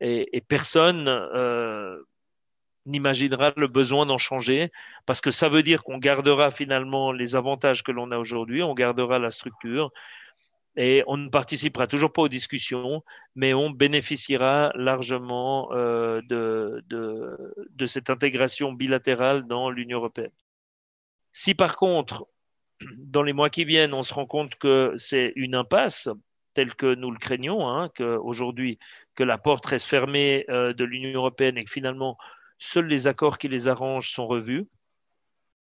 et, 0.00 0.34
et, 0.34 0.40
personne 0.40 1.04
n'imaginera 2.86 3.52
le 3.56 3.66
besoin 3.66 4.06
d'en 4.06 4.18
changer, 4.18 4.70
parce 5.04 5.20
que 5.20 5.30
ça 5.30 5.48
veut 5.50 5.62
dire 5.62 5.82
qu'on 5.82 5.98
gardera 5.98 6.50
finalement 6.52 7.12
les 7.12 7.36
avantages 7.36 7.82
que 7.82 7.92
l'on 7.92 8.12
a 8.12 8.18
aujourd'hui, 8.18 8.62
on 8.62 8.74
gardera 8.74 9.18
la 9.18 9.30
structure, 9.30 9.90
et 10.76 11.02
on 11.06 11.16
ne 11.16 11.28
participera 11.28 11.86
toujours 11.86 12.12
pas 12.12 12.22
aux 12.22 12.28
discussions, 12.28 13.02
mais 13.34 13.54
on 13.54 13.70
bénéficiera 13.70 14.72
largement 14.74 15.68
euh, 15.72 16.20
de, 16.28 17.86
cette 17.86 18.10
intégration 18.10 18.72
bilatérale 18.72 19.46
dans 19.46 19.70
l'Union 19.70 19.98
européenne. 19.98 20.30
Si 21.32 21.54
par 21.54 21.76
contre, 21.76 22.26
dans 22.96 23.22
les 23.22 23.32
mois 23.32 23.50
qui 23.50 23.64
viennent, 23.64 23.94
on 23.94 24.02
se 24.02 24.14
rend 24.14 24.26
compte 24.26 24.54
que 24.56 24.94
c'est 24.96 25.32
une 25.36 25.54
impasse, 25.54 26.08
telle 26.54 26.74
que 26.74 26.94
nous 26.94 27.10
le 27.10 27.18
craignons, 27.18 27.68
hein, 27.68 27.90
qu'aujourd'hui, 27.96 28.78
que 29.14 29.22
la 29.24 29.38
porte 29.38 29.66
reste 29.66 29.86
fermée 29.86 30.44
euh, 30.48 30.72
de 30.72 30.84
l'Union 30.84 31.12
européenne 31.18 31.58
et 31.58 31.64
que 31.64 31.70
finalement, 31.70 32.16
seuls 32.58 32.86
les 32.86 33.06
accords 33.06 33.38
qui 33.38 33.48
les 33.48 33.68
arrangent 33.68 34.10
sont 34.10 34.26
revus, 34.26 34.66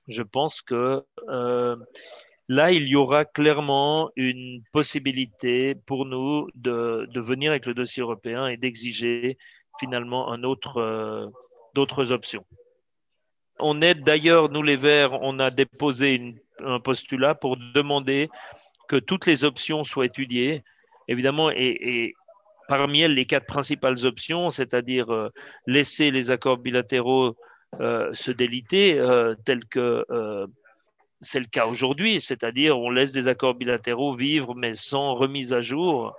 je 0.08 0.23
pense 0.23 0.62
que 0.62 1.04
euh, 1.30 1.75
là, 2.47 2.71
il 2.71 2.88
y 2.88 2.95
aura 2.95 3.25
clairement 3.25 4.10
une 4.15 4.62
possibilité 4.71 5.75
pour 5.75 6.06
nous 6.06 6.47
de, 6.56 7.08
venir 7.15 7.51
avec 7.51 7.65
le 7.65 7.73
dossier 7.73 8.01
européen 8.01 8.47
et 8.47 8.58
d'exiger 8.58 9.38
finalement 9.80 10.34
euh, 10.34 11.27
d'autres 11.75 12.12
options. 12.12 12.45
On 13.60 13.82
est 13.82 13.95
d'ailleurs, 13.95 14.49
nous 14.49 14.63
les 14.63 14.75
Verts, 14.75 15.13
on 15.21 15.39
a 15.39 15.51
déposé 15.51 16.36
un 16.60 16.80
postulat 16.80 17.36
pour 17.36 17.58
demander 17.58 18.30
que 18.88 18.97
toutes 18.97 19.25
les 19.25 19.43
options 19.43 19.84
soient 19.84 20.06
étudiées, 20.06 20.63
évidemment, 21.08 21.49
et, 21.51 22.13
parmi 22.67 23.01
elles, 23.01 23.13
les 23.13 23.25
quatre 23.25 23.45
principales 23.45 24.06
options, 24.06 24.49
c'est-à-dire 24.49 25.13
euh, 25.13 25.30
laisser 25.67 26.12
les 26.12 26.32
accords 26.32 26.58
bilatéraux 26.58 27.36
euh, 27.80 28.13
se 28.13 28.32
déliter, 28.32 28.99
euh, 28.99 29.36
tel 29.45 29.65
que 29.65 30.06
c'est 31.22 31.40
le 31.40 31.46
cas 31.46 31.66
aujourd'hui, 31.66 32.20
c'est-à-dire 32.20 32.78
on 32.78 32.90
laisse 32.90 33.12
des 33.12 33.28
accords 33.28 33.56
bilatéraux 33.56 34.16
vivre, 34.16 34.56
mais 34.56 34.76
sans 34.76 35.16
remise 35.16 35.54
à 35.54 35.62
jour, 35.62 36.16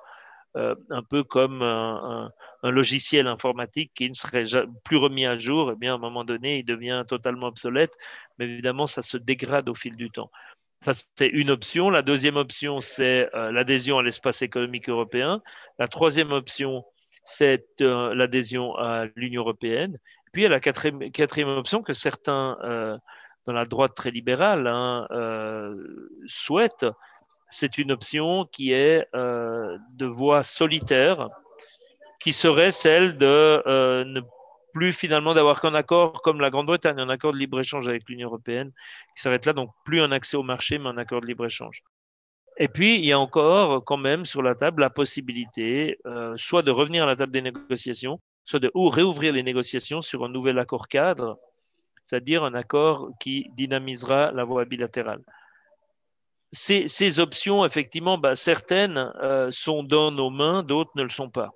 un 0.54 1.02
peu 1.08 1.24
comme 1.24 1.62
un, 1.62 2.30
logiciel 2.62 3.26
informatique 3.26 3.92
qui 3.94 4.08
ne 4.08 4.14
serait 4.14 4.44
plus 4.84 4.98
remis 4.98 5.26
à 5.26 5.34
jour, 5.34 5.72
eh 5.72 5.76
bien, 5.76 5.92
à 5.92 5.94
un 5.96 5.98
moment 5.98 6.24
donné, 6.24 6.58
il 6.58 6.64
devient 6.64 7.04
totalement 7.08 7.46
obsolète. 7.48 7.96
Mais 8.38 8.44
évidemment, 8.44 8.86
ça 8.86 9.02
se 9.02 9.16
dégrade 9.16 9.68
au 9.68 9.74
fil 9.74 9.96
du 9.96 10.10
temps. 10.10 10.30
Ça, 10.82 10.92
c'est 10.94 11.28
une 11.28 11.50
option. 11.50 11.90
La 11.90 12.02
deuxième 12.02 12.36
option, 12.36 12.80
c'est 12.80 13.32
euh, 13.34 13.52
l'adhésion 13.52 13.98
à 13.98 14.02
l'espace 14.02 14.42
économique 14.42 14.88
européen. 14.88 15.40
La 15.78 15.86
troisième 15.86 16.32
option, 16.32 16.84
c'est 17.22 17.64
euh, 17.80 18.14
l'adhésion 18.14 18.74
à 18.76 19.06
l'Union 19.14 19.42
européenne. 19.42 19.96
Puis, 20.32 20.42
il 20.42 20.44
y 20.44 20.46
a 20.46 20.50
la 20.50 20.60
quatrième, 20.60 21.48
option 21.48 21.82
que 21.82 21.92
certains 21.92 22.58
euh, 22.64 22.98
dans 23.46 23.52
la 23.52 23.64
droite 23.64 23.94
très 23.94 24.10
libérale 24.10 24.66
hein, 24.66 25.06
souhaitent. 26.26 26.86
C'est 27.50 27.76
une 27.76 27.92
option 27.92 28.46
qui 28.50 28.72
est 28.72 29.06
de 29.12 30.06
voie 30.06 30.42
solitaire 30.42 31.28
qui 32.22 32.32
serait 32.32 32.70
celle 32.70 33.18
de 33.18 33.62
euh, 33.66 34.04
ne 34.04 34.20
plus 34.72 34.92
finalement 34.92 35.34
d'avoir 35.34 35.60
qu'un 35.60 35.74
accord 35.74 36.22
comme 36.22 36.40
la 36.40 36.50
Grande-Bretagne, 36.50 36.98
un 36.98 37.08
accord 37.08 37.32
de 37.32 37.38
libre-échange 37.38 37.88
avec 37.88 38.08
l'Union 38.08 38.28
européenne, 38.28 38.70
qui 39.16 39.22
s'arrête 39.22 39.44
là, 39.44 39.52
donc 39.52 39.70
plus 39.84 40.00
un 40.00 40.12
accès 40.12 40.36
au 40.36 40.44
marché, 40.44 40.78
mais 40.78 40.88
un 40.88 40.98
accord 40.98 41.20
de 41.20 41.26
libre-échange. 41.26 41.82
Et 42.58 42.68
puis, 42.68 42.94
il 42.94 43.04
y 43.04 43.12
a 43.12 43.18
encore 43.18 43.84
quand 43.84 43.96
même 43.96 44.24
sur 44.24 44.40
la 44.40 44.54
table 44.54 44.82
la 44.82 44.88
possibilité 44.88 45.98
euh, 46.06 46.34
soit 46.36 46.62
de 46.62 46.70
revenir 46.70 47.02
à 47.02 47.06
la 47.06 47.16
table 47.16 47.32
des 47.32 47.42
négociations, 47.42 48.20
soit 48.44 48.60
de 48.60 48.70
ou 48.72 48.88
réouvrir 48.88 49.32
les 49.32 49.42
négociations 49.42 50.00
sur 50.00 50.24
un 50.24 50.28
nouvel 50.28 50.58
accord 50.58 50.86
cadre, 50.86 51.38
c'est-à-dire 52.02 52.44
un 52.44 52.54
accord 52.54 53.10
qui 53.20 53.50
dynamisera 53.56 54.32
la 54.32 54.44
voie 54.44 54.64
bilatérale. 54.64 55.22
Ces, 56.50 56.86
ces 56.86 57.18
options, 57.18 57.64
effectivement, 57.64 58.18
bah, 58.18 58.36
certaines 58.36 59.12
euh, 59.22 59.50
sont 59.50 59.82
dans 59.82 60.10
nos 60.10 60.28
mains, 60.28 60.62
d'autres 60.62 60.92
ne 60.96 61.02
le 61.02 61.08
sont 61.08 61.30
pas. 61.30 61.50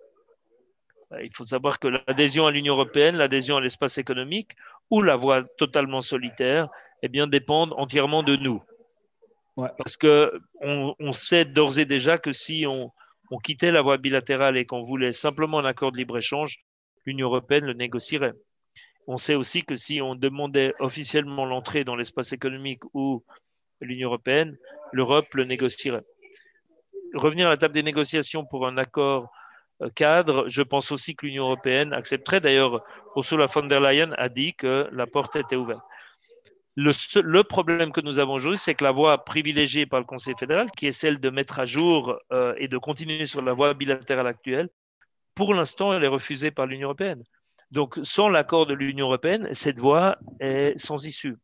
Euh, 1.13 1.23
il 1.23 1.31
faut 1.35 1.45
savoir 1.45 1.79
que 1.79 1.89
l'adhésion 1.89 2.47
à 2.47 2.51
l'Union 2.51 2.75
européenne, 2.75 3.17
l'adhésion 3.17 3.57
à 3.59 3.61
l'espace 3.61 3.99
économique 3.99 4.53
ou 4.91 5.03
la 5.03 5.17
voie 5.17 5.43
totalement 5.59 6.01
solitaire, 6.01 6.69
eh 7.03 7.09
bien, 7.09 7.27
dépendent 7.27 7.75
entièrement 7.77 8.23
de 8.23 8.37
nous. 8.37 8.63
Parce 9.57 9.97
que 9.97 10.39
on, 10.61 11.13
sait 11.13 11.47
d'ores 11.47 11.79
et 11.79 11.87
déjà 11.87 12.19
que 12.19 12.33
si 12.33 12.67
on, 12.67 12.93
on 13.31 13.39
quittait 13.39 13.73
la 13.73 13.81
voie 13.81 13.97
bilatérale 13.97 14.59
et 14.59 14.67
qu'on 14.67 14.85
voulait 14.85 15.13
simplement 15.13 15.59
un 15.59 15.65
accord 15.65 15.93
de 15.93 15.97
libre-échange, 15.97 16.59
l'Union 17.07 17.29
européenne 17.29 17.65
le 17.65 17.73
négocierait. 17.73 18.35
On 19.07 19.19
sait 19.19 19.35
aussi 19.35 19.62
que 19.62 19.77
si 19.77 20.01
on 20.01 20.14
demandait 20.14 20.75
officiellement 20.81 21.45
l'entrée 21.45 21.85
dans 21.85 21.97
l'espace 21.97 22.33
économique 22.33 22.83
ou 22.92 23.23
l'Union 23.81 24.09
européenne, 24.09 24.57
l'Europe 24.92 25.33
le 25.35 25.45
négocierait. 25.45 26.05
Revenir 27.14 27.47
à 27.47 27.51
la 27.51 27.57
table 27.57 27.75
des 27.75 27.83
négociations 27.83 28.45
pour 28.45 28.66
un 28.66 28.77
accord 28.79 29.31
euh, 29.83 29.88
cadre, 29.90 30.49
je 30.49 30.62
pense 30.62 30.90
aussi 30.90 31.14
que 31.14 31.27
l'Union 31.27 31.45
européenne 31.45 31.92
accepterait. 31.92 32.40
D'ailleurs, 32.40 32.83
Ursula 33.14 33.47
von 33.47 33.64
der 33.64 33.81
Leyen 33.81 34.12
a 34.19 34.29
dit 34.29 34.55
que 34.55 34.88
la 34.92 35.07
porte 35.07 35.37
était 35.37 35.57
ouverte. 35.57 35.85
Le, 36.79 37.42
problème 37.42 37.90
que 37.90 38.03
nous 38.03 38.19
avons 38.19 38.35
aujourd'hui, 38.35 38.59
c'est 38.59 38.75
que 38.75 38.85
la 38.85 38.90
voie 38.90 39.25
privilégiée 39.25 39.87
par 39.87 39.99
le 39.99 40.05
Conseil 40.05 40.35
fédéral, 40.38 40.71
qui 40.77 40.87
est 40.87 40.92
celle 40.92 41.19
de 41.21 41.31
mettre 41.31 41.59
à 41.59 41.64
jour 41.64 42.19
euh, 42.33 42.55
et 42.59 42.69
de 42.69 42.77
continuer 42.77 43.25
sur 43.25 43.40
la 43.40 43.55
voie 43.55 43.73
bilatérale 43.73 44.27
actuelle, 44.27 44.69
pour 45.35 45.55
l'instant, 45.55 45.95
elle 45.95 46.05
est 46.05 46.09
refusée 46.09 46.51
par 46.51 46.66
l'Union 46.66 46.88
européenne. 46.88 47.23
Donc, 47.70 47.98
sans 48.02 48.29
l'accord 48.29 48.66
de 48.66 48.74
l'Union 48.74 49.07
européenne, 49.07 49.48
cette 49.52 49.79
voie 49.79 50.18
est 50.40 50.79
sans 50.79 51.05
issue. 51.05 51.37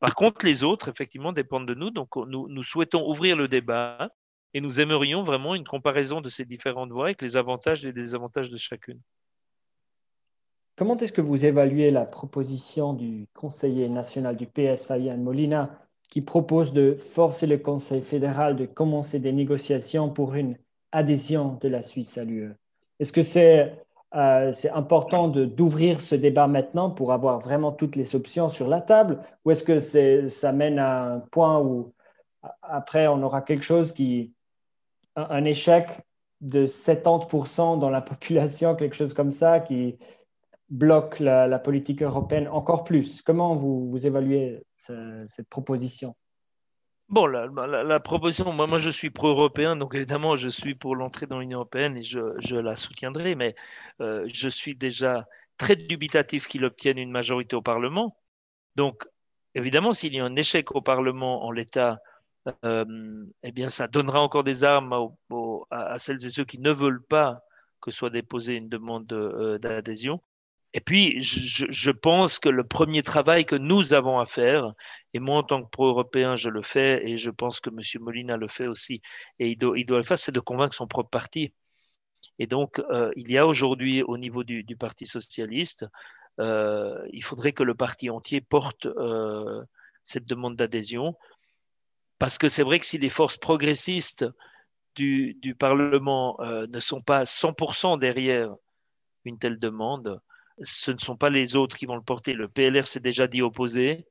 Par 0.00 0.14
contre, 0.14 0.44
les 0.44 0.62
autres, 0.64 0.88
effectivement, 0.88 1.32
dépendent 1.32 1.68
de 1.68 1.74
nous. 1.74 1.90
Donc, 1.90 2.16
nous 2.16 2.62
souhaitons 2.62 3.08
ouvrir 3.08 3.36
le 3.36 3.48
débat 3.48 4.10
et 4.54 4.60
nous 4.60 4.80
aimerions 4.80 5.22
vraiment 5.22 5.54
une 5.54 5.64
comparaison 5.64 6.20
de 6.20 6.28
ces 6.28 6.44
différentes 6.44 6.90
voies 6.90 7.06
avec 7.06 7.20
les 7.20 7.36
avantages 7.36 7.82
et 7.82 7.88
les 7.88 7.92
désavantages 7.92 8.50
de 8.50 8.56
chacune. 8.56 9.00
Comment 10.76 10.96
est-ce 10.96 11.12
que 11.12 11.20
vous 11.20 11.44
évaluez 11.44 11.90
la 11.90 12.04
proposition 12.04 12.94
du 12.94 13.28
conseiller 13.34 13.88
national 13.88 14.36
du 14.36 14.46
PS, 14.46 14.86
Fabien 14.86 15.16
Molina, 15.16 15.78
qui 16.08 16.20
propose 16.20 16.72
de 16.72 16.94
forcer 16.94 17.46
le 17.46 17.58
Conseil 17.58 18.02
fédéral 18.02 18.56
de 18.56 18.66
commencer 18.66 19.18
des 19.18 19.32
négociations 19.32 20.10
pour 20.10 20.34
une 20.34 20.56
adhésion 20.92 21.58
de 21.60 21.68
la 21.68 21.82
Suisse 21.82 22.18
à 22.18 22.24
l'UE 22.24 22.52
Est-ce 23.00 23.12
que 23.12 23.22
c'est 23.22 23.84
euh, 24.14 24.52
important 24.72 25.28
d'ouvrir 25.28 26.00
ce 26.00 26.14
débat 26.14 26.46
maintenant 26.46 26.90
pour 26.90 27.12
avoir 27.12 27.40
vraiment 27.40 27.72
toutes 27.72 27.96
les 27.96 28.14
options 28.14 28.48
sur 28.48 28.68
la 28.68 28.80
table 28.80 29.20
Ou 29.44 29.50
est-ce 29.50 29.64
que 29.64 30.28
ça 30.28 30.52
mène 30.52 30.78
à 30.78 31.14
un 31.14 31.18
point 31.18 31.60
où 31.60 31.92
après 32.62 33.08
on 33.08 33.22
aura 33.22 33.42
quelque 33.42 33.64
chose 33.64 33.92
qui, 33.92 34.32
un 35.16 35.44
échec 35.44 36.02
de 36.40 36.66
70% 36.66 37.78
dans 37.78 37.90
la 37.90 38.00
population, 38.12 38.76
quelque 38.76 38.96
chose 38.96 39.14
comme 39.14 39.30
ça, 39.32 39.60
qui 39.60 39.98
bloque 40.70 41.18
la, 41.18 41.58
politique 41.58 42.02
européenne 42.02 42.48
encore 42.48 42.84
plus? 42.84 43.20
Comment 43.20 43.54
vous, 43.54 43.90
vous 43.90 44.06
évaluez 44.06 44.62
cette 44.76 45.48
proposition? 45.48 46.14
Bon, 47.08 47.26
la, 47.26 48.00
proposition, 48.00 48.52
moi, 48.52 48.66
moi 48.66 48.78
je 48.78 48.90
suis 48.90 49.10
pro-européen, 49.10 49.76
donc 49.76 49.94
évidemment 49.94 50.36
je 50.36 50.48
suis 50.48 50.74
pour 50.74 50.96
l'entrée 50.96 51.26
dans 51.26 51.38
l'Union 51.38 51.58
européenne 51.58 51.96
et 51.98 52.02
je, 52.02 52.56
la 52.56 52.76
soutiendrai, 52.76 53.34
mais 53.34 53.54
euh, 54.00 54.28
je 54.32 54.48
suis 54.48 54.74
déjà 54.74 55.26
très 55.58 55.76
dubitatif 55.76 56.48
qu'il 56.48 56.64
obtienne 56.64 56.98
une 56.98 57.10
majorité 57.10 57.56
au 57.56 57.62
Parlement. 57.62 58.16
Donc, 58.76 59.04
évidemment, 59.54 59.92
s'il 59.92 60.14
y 60.14 60.20
a 60.20 60.24
un 60.24 60.36
échec 60.36 60.74
au 60.74 60.82
Parlement 60.82 61.44
en 61.44 61.52
l'état, 61.52 62.00
euh, 62.64 63.24
eh 63.42 63.52
bien, 63.52 63.68
ça 63.68 63.88
donnera 63.88 64.20
encore 64.20 64.44
des 64.44 64.64
armes 64.64 65.10
à, 65.70 65.98
celles 65.98 66.24
et 66.26 66.30
ceux 66.30 66.44
qui 66.44 66.58
ne 66.58 66.72
veulent 66.72 67.04
pas 67.04 67.42
que 67.80 67.90
soit 67.90 68.10
déposée 68.10 68.54
une 68.54 68.68
demande 68.68 69.12
euh, 69.12 69.58
d'adhésion. 69.58 70.20
Et 70.74 70.80
puis, 70.80 71.22
je, 71.22 71.90
pense 71.90 72.38
que 72.38 72.48
le 72.48 72.64
premier 72.64 73.02
travail 73.02 73.46
que 73.46 73.54
nous 73.54 73.94
avons 73.94 74.18
à 74.18 74.26
faire, 74.26 74.74
et 75.14 75.20
moi 75.20 75.38
en 75.38 75.42
tant 75.44 75.62
que 75.62 75.70
pro-européen, 75.70 76.36
je 76.36 76.48
le 76.48 76.62
fais, 76.62 77.08
et 77.08 77.16
je 77.16 77.30
pense 77.30 77.60
que 77.60 77.70
M. 77.70 77.80
Molina 78.02 78.36
le 78.36 78.48
fait 78.48 78.66
aussi, 78.66 79.00
et 79.38 79.50
il 79.50 79.56
doit, 79.56 79.98
le 79.98 80.02
faire, 80.02 80.18
c'est 80.18 80.32
de 80.32 80.40
convaincre 80.40 80.74
son 80.74 80.88
propre 80.88 81.10
parti. 81.10 81.54
Et 82.38 82.46
donc, 82.46 82.80
euh, 82.90 83.12
il 83.16 83.30
y 83.30 83.38
a 83.38 83.46
aujourd'hui 83.46 84.02
au 84.02 84.18
niveau 84.18 84.42
du, 84.44 84.64
Parti 84.76 85.06
socialiste, 85.06 85.86
il 86.38 87.22
faudrait 87.22 87.52
que 87.52 87.62
le 87.62 87.74
parti 87.74 88.10
entier 88.10 88.40
porte 88.40 88.88
cette 90.04 90.26
demande 90.26 90.56
d'adhésion. 90.56 91.16
Parce 92.18 92.38
que 92.38 92.48
c'est 92.48 92.62
vrai 92.62 92.78
que 92.78 92.86
si 92.86 92.98
les 92.98 93.10
forces 93.10 93.36
progressistes 93.36 94.26
du, 94.94 95.56
Parlement 95.58 96.40
euh, 96.40 96.66
ne 96.68 96.80
sont 96.80 97.02
pas 97.02 97.24
100% 97.24 97.98
derrière 97.98 98.54
une 99.24 99.38
telle 99.38 99.58
demande, 99.58 100.20
ce 100.62 100.90
ne 100.92 100.98
sont 100.98 101.16
pas 101.16 101.30
les 101.30 101.56
autres 101.56 101.76
qui 101.76 101.86
vont 101.86 101.96
le 101.96 102.02
porter. 102.02 102.32
Le 102.32 102.48
PLR 102.48 102.86
s'est 102.86 103.00
déjà 103.00 103.26
dit 103.26 103.42
opposé, 103.42 104.06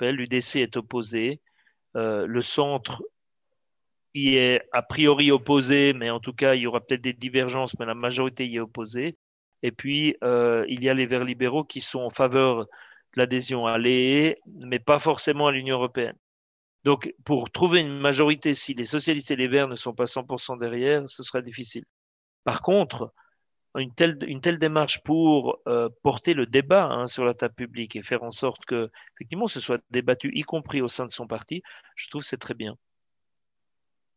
l'UDC 0.00 0.56
est 0.56 0.76
opposé, 0.76 1.40
euh, 1.96 2.26
le 2.26 2.42
centre 2.42 3.02
y 4.14 4.36
est 4.36 4.62
a 4.72 4.82
priori 4.82 5.30
opposé, 5.30 5.92
mais 5.92 6.10
en 6.10 6.20
tout 6.20 6.32
cas, 6.32 6.54
il 6.54 6.62
y 6.62 6.66
aura 6.66 6.80
peut-être 6.80 7.02
des 7.02 7.12
divergences, 7.12 7.76
mais 7.78 7.86
la 7.86 7.94
majorité 7.94 8.46
y 8.46 8.56
est 8.56 8.60
opposée. 8.60 9.16
Et 9.62 9.72
puis, 9.72 10.16
euh, 10.22 10.64
il 10.68 10.82
y 10.84 10.88
a 10.88 10.94
les 10.94 11.06
Verts 11.06 11.24
libéraux 11.24 11.64
qui 11.64 11.80
sont 11.80 12.00
en 12.00 12.10
faveur 12.10 12.60
de 12.60 12.66
l'adhésion 13.16 13.66
à 13.66 13.78
l'EE, 13.78 14.36
mais 14.66 14.78
pas 14.78 14.98
forcément 14.98 15.48
à 15.48 15.52
l'Union 15.52 15.76
européenne. 15.76 16.16
Donc, 16.84 17.12
pour 17.24 17.50
trouver 17.50 17.80
une 17.80 17.98
majorité, 17.98 18.54
si 18.54 18.74
les 18.74 18.84
socialistes 18.84 19.30
et 19.30 19.36
les 19.36 19.48
verts 19.48 19.68
ne 19.68 19.74
sont 19.74 19.94
pas 19.94 20.04
100% 20.04 20.58
derrière, 20.58 21.08
ce 21.08 21.22
sera 21.22 21.40
difficile. 21.40 21.84
Par 22.44 22.60
contre, 22.60 23.12
une 23.78 23.92
telle, 23.92 24.16
une 24.26 24.40
telle 24.40 24.58
démarche 24.58 25.02
pour 25.02 25.58
euh, 25.66 25.88
porter 26.02 26.34
le 26.34 26.46
débat 26.46 26.86
hein, 26.86 27.06
sur 27.06 27.24
la 27.24 27.34
table 27.34 27.54
publique 27.54 27.96
et 27.96 28.02
faire 28.02 28.22
en 28.22 28.30
sorte 28.30 28.64
que, 28.66 28.90
effectivement, 29.16 29.48
ce 29.48 29.60
soit 29.60 29.80
débattu, 29.90 30.30
y 30.34 30.42
compris 30.42 30.80
au 30.80 30.88
sein 30.88 31.06
de 31.06 31.10
son 31.10 31.26
parti, 31.26 31.62
je 31.96 32.08
trouve 32.08 32.22
c'est 32.22 32.36
très 32.36 32.54
bien. 32.54 32.76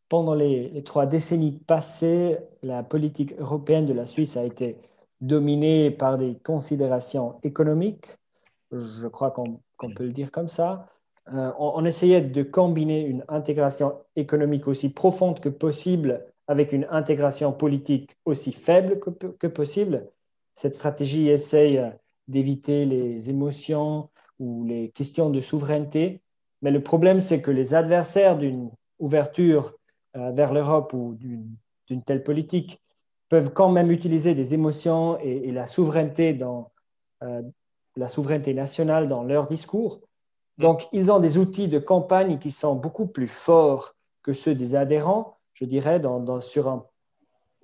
Pendant 0.09 0.35
les, 0.35 0.83
trois 0.83 1.05
décennies 1.05 1.59
passées, 1.67 2.37
la 2.63 2.83
politique 2.83 3.33
européenne 3.39 3.85
de 3.85 3.93
la 3.93 4.05
Suisse 4.05 4.37
a 4.37 4.45
été 4.45 4.77
dominée 5.19 5.91
par 5.91 6.17
des 6.17 6.37
considérations 6.37 7.39
économiques, 7.43 8.05
je 8.71 9.07
crois 9.07 9.31
qu'on 9.31 9.59
peut 9.95 10.05
le 10.05 10.13
dire 10.13 10.31
comme 10.31 10.49
ça. 10.49 10.87
euh, 11.33 11.51
on, 11.57 11.83
essayait 11.83 12.21
de 12.21 12.43
combiner 12.43 13.05
une 13.05 13.25
intégration 13.27 13.99
économique 14.15 14.67
aussi 14.67 14.89
profonde 14.89 15.39
que 15.41 15.49
possible 15.49 16.25
avec 16.47 16.71
une 16.71 16.87
intégration 16.89 17.51
politique 17.51 18.17
aussi 18.25 18.51
faible 18.51 18.99
que, 18.99 19.47
possible. 19.47 20.09
Cette 20.55 20.75
stratégie 20.75 21.29
essaye 21.29 21.81
d'éviter 22.27 22.85
les 22.85 23.29
émotions 23.29 24.09
ou 24.39 24.65
les 24.65 24.89
questions 24.89 25.29
de 25.29 25.41
souveraineté. 25.41 26.21
Mais 26.61 26.71
le 26.71 26.81
problème, 26.81 27.19
c'est 27.19 27.41
que 27.41 27.51
les 27.51 27.73
adversaires 27.73 28.37
d'une 28.37 28.71
ouverture 28.99 29.75
euh, 30.15 30.31
vers 30.31 30.53
l'Europe 30.53 30.93
ou 30.93 31.15
d'une 31.15 32.03
telle 32.03 32.23
politique 32.23 32.81
peuvent 33.29 33.51
quand 33.51 33.69
même 33.69 33.91
utiliser 33.91 34.33
des 34.33 34.53
émotions 34.53 35.19
et, 35.19 35.51
la 35.51 35.67
souveraineté 35.67 36.33
dans 36.33 36.71
euh, 37.23 37.41
la 37.95 38.07
souveraineté 38.07 38.53
nationale 38.53 39.09
dans 39.09 39.23
leur 39.23 39.47
discours. 39.47 39.99
Donc, 40.57 40.87
ils 40.91 41.11
ont 41.11 41.19
des 41.19 41.37
outils 41.37 41.67
de 41.67 41.79
campagne 41.79 42.39
qui 42.39 42.51
sont 42.51 42.75
beaucoup 42.75 43.07
plus 43.07 43.27
forts 43.27 43.95
que 44.23 44.33
ceux 44.33 44.55
des 44.55 44.75
adhérents, 44.75 45.36
je 45.59 45.65
dirais, 45.65 45.99
dans, 45.99 46.41
sur 46.41 46.67
un, 46.67 46.85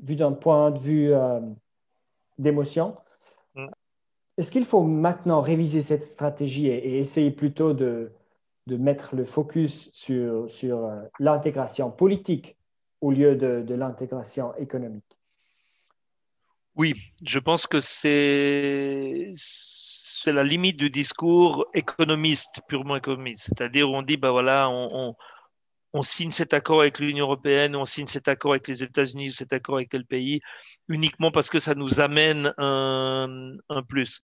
vu 0.02 0.16
d'un 0.16 0.32
point 0.32 0.72
de 0.72 0.80
vue 0.80 1.14
euh, 1.14 1.40
d'émotion. 2.38 2.98
Mm. 3.56 3.68
Est-ce 4.38 4.52
qu'il 4.52 4.66
faut 4.66 4.84
maintenant 4.84 5.42
réviser 5.42 5.84
cette 5.84 6.02
stratégie 6.02 6.68
et, 6.68 6.98
essayer 6.98 7.30
plutôt 7.30 7.74
de, 7.74 8.12
de, 8.66 8.78
mettre 8.78 9.16
le 9.16 9.26
focus 9.26 9.92
sur, 9.94 10.50
sur 10.50 10.86
euh, 10.86 11.02
l'intégration 11.20 11.92
politique 11.92 12.58
au 13.02 13.12
lieu 13.12 13.36
de, 13.36 13.62
de 13.62 13.76
l'intégration 13.76 14.56
économique? 14.56 15.20
Oui, 16.76 16.96
je 17.24 17.38
pense 17.38 17.68
que 17.68 17.80
c'est 17.80 19.32
c'est 19.36 20.32
la 20.32 20.44
limite 20.44 20.78
du 20.78 20.90
discours 20.90 21.68
économiste, 21.74 22.62
purement 22.68 22.96
économiste. 22.96 23.44
C'est-à-dire, 23.44 23.90
on 23.90 24.02
dit, 24.02 24.16
ben 24.16 24.32
voilà, 24.32 24.70
on, 24.70 24.90
on, 24.94 25.16
signe 26.02 26.32
cet 26.32 26.54
accord 26.54 26.82
avec 26.82 27.00
l'Union 27.00 27.26
européenne, 27.26 27.76
on 27.76 27.86
signe 27.86 28.08
cet 28.08 28.28
accord 28.28 28.52
avec 28.52 28.68
les 28.68 28.84
États-Unis 28.84 29.30
ou 29.30 29.34
cet 29.34 29.54
accord 29.54 29.76
avec 29.76 29.90
tel 29.90 30.06
pays, 30.06 30.42
uniquement 30.88 31.32
parce 31.32 31.50
que 31.50 31.60
ça 31.60 31.76
nous 31.76 32.00
amène 32.00 32.54
un, 32.58 33.58
plus. 33.88 34.24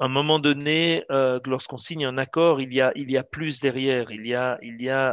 À 0.00 0.06
un 0.06 0.08
moment 0.08 0.38
donné, 0.38 1.04
euh, 1.10 1.38
lorsqu'on 1.44 1.76
signe 1.76 2.04
un 2.06 2.18
accord, 2.18 2.60
il 2.60 2.72
y, 2.72 2.80
a, 2.80 2.90
il 2.96 3.10
y 3.10 3.16
a 3.16 3.22
plus 3.22 3.60
derrière, 3.60 4.10
il 4.10 4.26
y 4.26 4.34
a, 4.34 4.58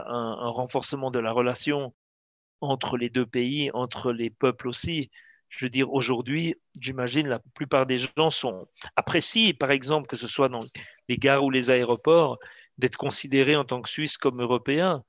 un 0.07 0.49
renforcement 0.49 1.11
de 1.11 1.19
la 1.19 1.31
relation 1.31 1.93
entre 2.61 2.97
les 2.97 3.09
deux 3.09 3.25
pays, 3.25 3.69
entre 3.73 4.11
les 4.11 4.29
peuples 4.29 4.67
aussi. 4.67 5.11
Je 5.49 5.65
veux 5.65 5.69
dire, 5.69 5.91
aujourd'hui, 5.93 6.55
j'imagine, 6.79 7.27
la 7.27 7.39
plupart 7.53 7.85
des 7.85 7.97
gens 7.97 8.29
sont 8.29 8.67
apprécient, 8.95 9.53
par 9.53 9.71
exemple, 9.71 10.07
que 10.07 10.17
ce 10.17 10.27
soit 10.27 10.49
dans 10.49 10.65
les 11.07 11.17
gares 11.17 11.43
ou 11.43 11.51
les 11.51 11.69
aéroports, 11.69 12.39
d'être 12.77 12.97
considérés 12.97 13.55
en 13.55 13.65
tant 13.65 13.81
que 13.81 13.89
Suisses 13.89 14.17
comme 14.17 14.41
Européens 14.41 15.03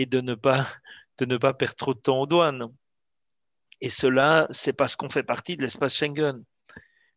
et 0.00 0.06
de 0.06 0.20
ne 0.20 0.34
pas, 0.34 0.66
de 1.18 1.24
ne 1.26 1.36
pas 1.36 1.54
perdre 1.54 1.76
trop 1.76 1.94
de 1.94 2.00
temps 2.00 2.20
aux 2.20 2.26
douanes. 2.26 2.68
Et 3.80 3.88
cela, 3.88 4.46
c'est 4.50 4.72
parce 4.72 4.96
qu'on 4.96 5.10
fait 5.10 5.22
partie 5.22 5.56
de 5.56 5.62
l'espace 5.62 5.96
Schengen. 5.96 6.44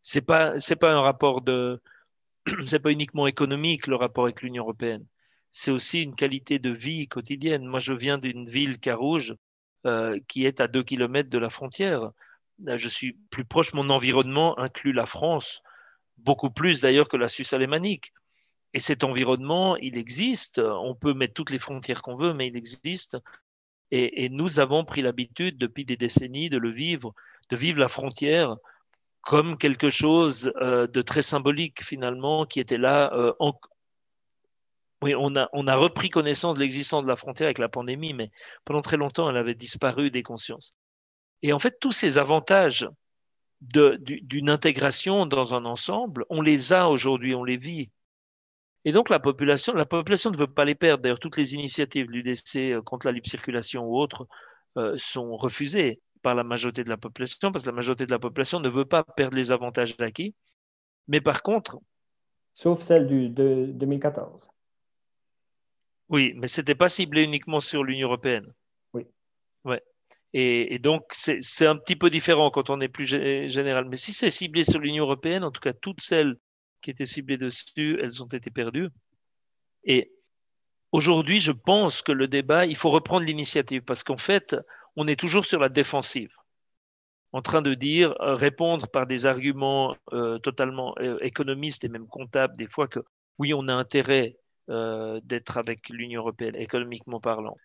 C'est 0.02 0.22
pas, 0.22 0.58
c'est 0.60 0.76
pas 0.76 0.92
un 0.92 1.00
rapport 1.00 1.40
de, 1.40 1.82
c'est 2.66 2.80
pas 2.80 2.90
uniquement 2.90 3.26
économique 3.26 3.86
le 3.86 3.96
rapport 3.96 4.24
avec 4.24 4.42
l'Union 4.42 4.64
européenne. 4.64 5.06
C'est 5.50 5.70
aussi 5.70 6.02
une 6.02 6.16
qualité 6.16 6.58
de 6.58 6.70
vie 6.70 7.06
quotidienne. 7.08 7.64
Moi, 7.64 7.80
je 7.80 7.92
viens 7.92 8.18
d'une 8.18 8.48
ville, 8.48 8.78
Carouge, 8.80 9.34
euh, 9.86 10.18
qui 10.28 10.46
est 10.46 10.60
à 10.60 10.68
deux 10.68 10.82
kilomètres 10.82 11.30
de 11.30 11.38
la 11.38 11.50
frontière 11.50 12.10
je 12.76 12.88
suis 12.88 13.14
plus 13.30 13.44
proche, 13.44 13.72
mon 13.72 13.90
environnement 13.90 14.58
inclut 14.58 14.92
la 14.92 15.06
France, 15.06 15.62
beaucoup 16.18 16.50
plus 16.50 16.80
d'ailleurs 16.80 17.08
que 17.08 17.16
la 17.16 17.28
Suisse 17.28 17.52
alémanique. 17.52 18.12
Et 18.74 18.80
cet 18.80 19.04
environnement, 19.04 19.76
il 19.76 19.96
existe, 19.96 20.58
on 20.58 20.96
peut 20.96 21.14
mettre 21.14 21.34
toutes 21.34 21.50
les 21.50 21.60
frontières 21.60 22.02
qu'on 22.02 22.16
veut, 22.16 22.34
mais 22.34 22.48
il 22.48 22.56
existe. 22.56 23.16
Et, 23.92 24.28
nous 24.28 24.58
avons 24.58 24.84
pris 24.84 25.02
l'habitude 25.02 25.56
depuis 25.56 25.84
des 25.84 25.96
décennies 25.96 26.50
de 26.50 26.58
le 26.58 26.70
vivre, 26.70 27.14
de 27.50 27.56
vivre 27.56 27.78
la 27.78 27.88
frontière 27.88 28.56
comme 29.20 29.56
quelque 29.56 29.88
chose 29.88 30.52
euh, 30.60 30.86
de 30.88 31.00
très 31.00 31.22
symbolique 31.22 31.82
finalement, 31.84 32.44
qui 32.44 32.60
était 32.60 32.76
là. 32.76 33.12
Euh, 33.14 33.32
oui, 35.00 35.14
on 35.14 35.36
a, 35.36 35.48
on 35.52 35.66
a 35.68 35.76
repris 35.76 36.10
connaissance 36.10 36.56
de 36.56 36.60
l'existence 36.60 37.04
de 37.04 37.08
la 37.08 37.16
frontière 37.16 37.46
avec 37.46 37.58
la 37.58 37.68
pandémie, 37.68 38.12
mais 38.12 38.30
pendant 38.64 38.82
très 38.82 38.96
longtemps, 38.96 39.30
elle 39.30 39.36
avait 39.36 39.54
disparu 39.54 40.10
des 40.10 40.22
consciences. 40.22 40.74
Et 41.42 41.52
en 41.52 41.58
fait, 41.58 41.78
tous 41.78 41.92
ces 41.92 42.18
avantages 42.18 42.88
d'une 43.60 44.50
intégration 44.50 45.26
dans 45.26 45.54
un 45.54 45.64
ensemble, 45.64 46.24
on 46.28 46.42
les 46.42 46.72
a 46.72 46.88
aujourd'hui, 46.88 47.34
on 47.34 47.44
les 47.44 47.56
vit. 47.56 47.90
Et 48.84 48.92
donc 48.92 49.08
la 49.08 49.18
population, 49.18 49.72
la 49.74 49.86
population 49.86 50.30
ne 50.30 50.36
veut 50.36 50.46
pas 50.46 50.64
les 50.64 50.74
perdre. 50.74 51.02
D'ailleurs, 51.02 51.18
toutes 51.18 51.36
les 51.36 51.54
initiatives 51.54 52.10
l'UDC 52.10 52.56
euh, 52.56 52.82
contre 52.82 53.06
la 53.06 53.12
libre 53.12 53.28
circulation 53.28 53.84
ou 53.84 53.96
autres 53.96 54.26
euh, 54.76 54.94
sont 54.98 55.36
refusées 55.36 56.00
par 56.22 56.34
la 56.34 56.44
majorité 56.44 56.84
de 56.84 56.90
la 56.90 56.96
population 56.96 57.52
parce 57.52 57.64
que 57.64 57.70
la 57.70 57.76
majorité 57.76 58.06
de 58.06 58.10
la 58.10 58.18
population 58.18 58.60
ne 58.60 58.68
veut 58.68 58.84
pas 58.84 59.02
perdre 59.02 59.36
les 59.36 59.52
avantages 59.52 59.94
acquis. 59.98 60.34
Mais 61.08 61.20
par 61.20 61.42
contre, 61.42 61.78
sauf 62.54 62.80
celle 62.80 63.06
du, 63.06 63.28
de 63.28 63.66
2014. 63.72 64.50
Oui, 66.08 66.34
mais 66.36 66.48
c'était 66.48 66.74
pas 66.74 66.88
ciblé 66.88 67.22
uniquement 67.22 67.60
sur 67.60 67.82
l'Union 67.82 68.08
européenne. 68.08 68.52
Oui. 68.92 69.06
Ouais. 69.64 69.82
Et, 70.36 70.80
donc, 70.80 71.04
c'est 71.12 71.66
un 71.66 71.76
petit 71.76 71.94
peu 71.94 72.10
différent 72.10 72.50
quand 72.50 72.68
on 72.68 72.80
est 72.80 72.88
plus 72.88 73.06
général. 73.06 73.86
Mais 73.88 73.96
si 73.96 74.12
c'est 74.12 74.32
ciblé 74.32 74.64
sur 74.64 74.80
l'Union 74.80 75.04
européenne, 75.04 75.44
en 75.44 75.52
tout 75.52 75.60
cas, 75.60 75.72
toutes 75.72 76.00
celles 76.00 76.36
qui 76.84 76.90
étaient 76.90 77.06
ciblées 77.06 77.38
dessus, 77.38 77.98
elles 78.00 78.22
ont 78.22 78.26
été 78.26 78.50
perdues. 78.50 78.90
Et 79.84 80.12
aujourd'hui, 80.92 81.40
je 81.40 81.52
pense 81.52 82.02
que 82.02 82.12
le 82.12 82.28
débat, 82.28 82.66
il 82.66 82.76
faut 82.76 82.90
reprendre 82.90 83.24
l'initiative 83.26 83.82
parce 83.82 84.04
qu'en 84.04 84.18
fait, 84.18 84.54
on 84.94 85.08
est 85.08 85.18
toujours 85.18 85.46
sur 85.46 85.58
la 85.58 85.70
défensive, 85.70 86.30
en 87.32 87.42
train 87.42 87.62
de 87.62 87.74
dire, 87.74 88.14
euh, 88.20 88.34
répondre 88.34 88.86
par 88.86 89.06
des 89.06 89.26
arguments 89.26 89.96
euh, 90.12 90.38
totalement 90.38 90.94
euh, 91.00 91.18
économistes 91.20 91.84
et 91.84 91.88
même 91.88 92.06
comptables, 92.06 92.56
des 92.56 92.68
fois 92.68 92.86
que 92.86 93.00
oui, 93.38 93.52
on 93.54 93.66
a 93.68 93.74
intérêt 93.74 94.36
d'être 94.66 95.58
avec 95.58 95.90
l'Union 95.90 96.22
européenne, 96.22 96.56
économiquement 96.56 97.20
parlant. 97.20 97.56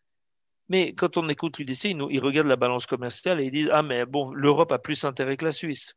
Mais 0.67 0.93
quand 0.95 1.15
on 1.15 1.29
écoute 1.29 1.58
l'UDC, 1.58 1.86
ils, 1.86 2.05
ils 2.10 2.19
regardent 2.19 2.49
la 2.49 2.58
balance 2.58 2.86
commerciale 2.86 3.39
et 3.39 3.45
ils 3.45 3.51
disent 3.51 3.69
Ah, 3.71 3.84
mais 3.84 4.05
bon, 4.05 4.32
l'Europe 4.34 4.73
a 4.73 4.79
plus 4.79 5.05
intérêt 5.05 5.38
que 5.38 5.45
la 5.45 5.53
Suisse. 5.53 5.95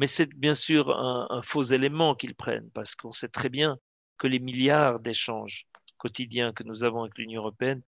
Mais 0.00 0.06
c'est 0.06 0.32
bien 0.34 0.54
sûr 0.54 0.98
un, 0.98 1.42
faux 1.42 1.62
élément 1.62 2.14
qu'ils 2.14 2.34
prennent, 2.34 2.70
parce 2.70 2.94
qu'on 2.94 3.12
sait 3.12 3.28
très 3.28 3.50
bien 3.50 3.78
que 4.16 4.26
les 4.26 4.38
milliards 4.38 4.98
d'échanges 4.98 5.66
quotidiens 5.98 6.54
que 6.54 6.62
nous 6.62 6.84
avons 6.84 7.02
avec 7.02 7.18
l'Union 7.18 7.42
européenne, 7.42 7.82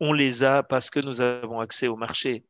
on 0.00 0.12
les 0.12 0.42
a 0.42 0.64
parce 0.64 0.90
que 0.90 0.98
nous 0.98 1.20
avons 1.20 1.60
accès 1.60 1.86
au 1.86 1.94
marché. 1.94 2.44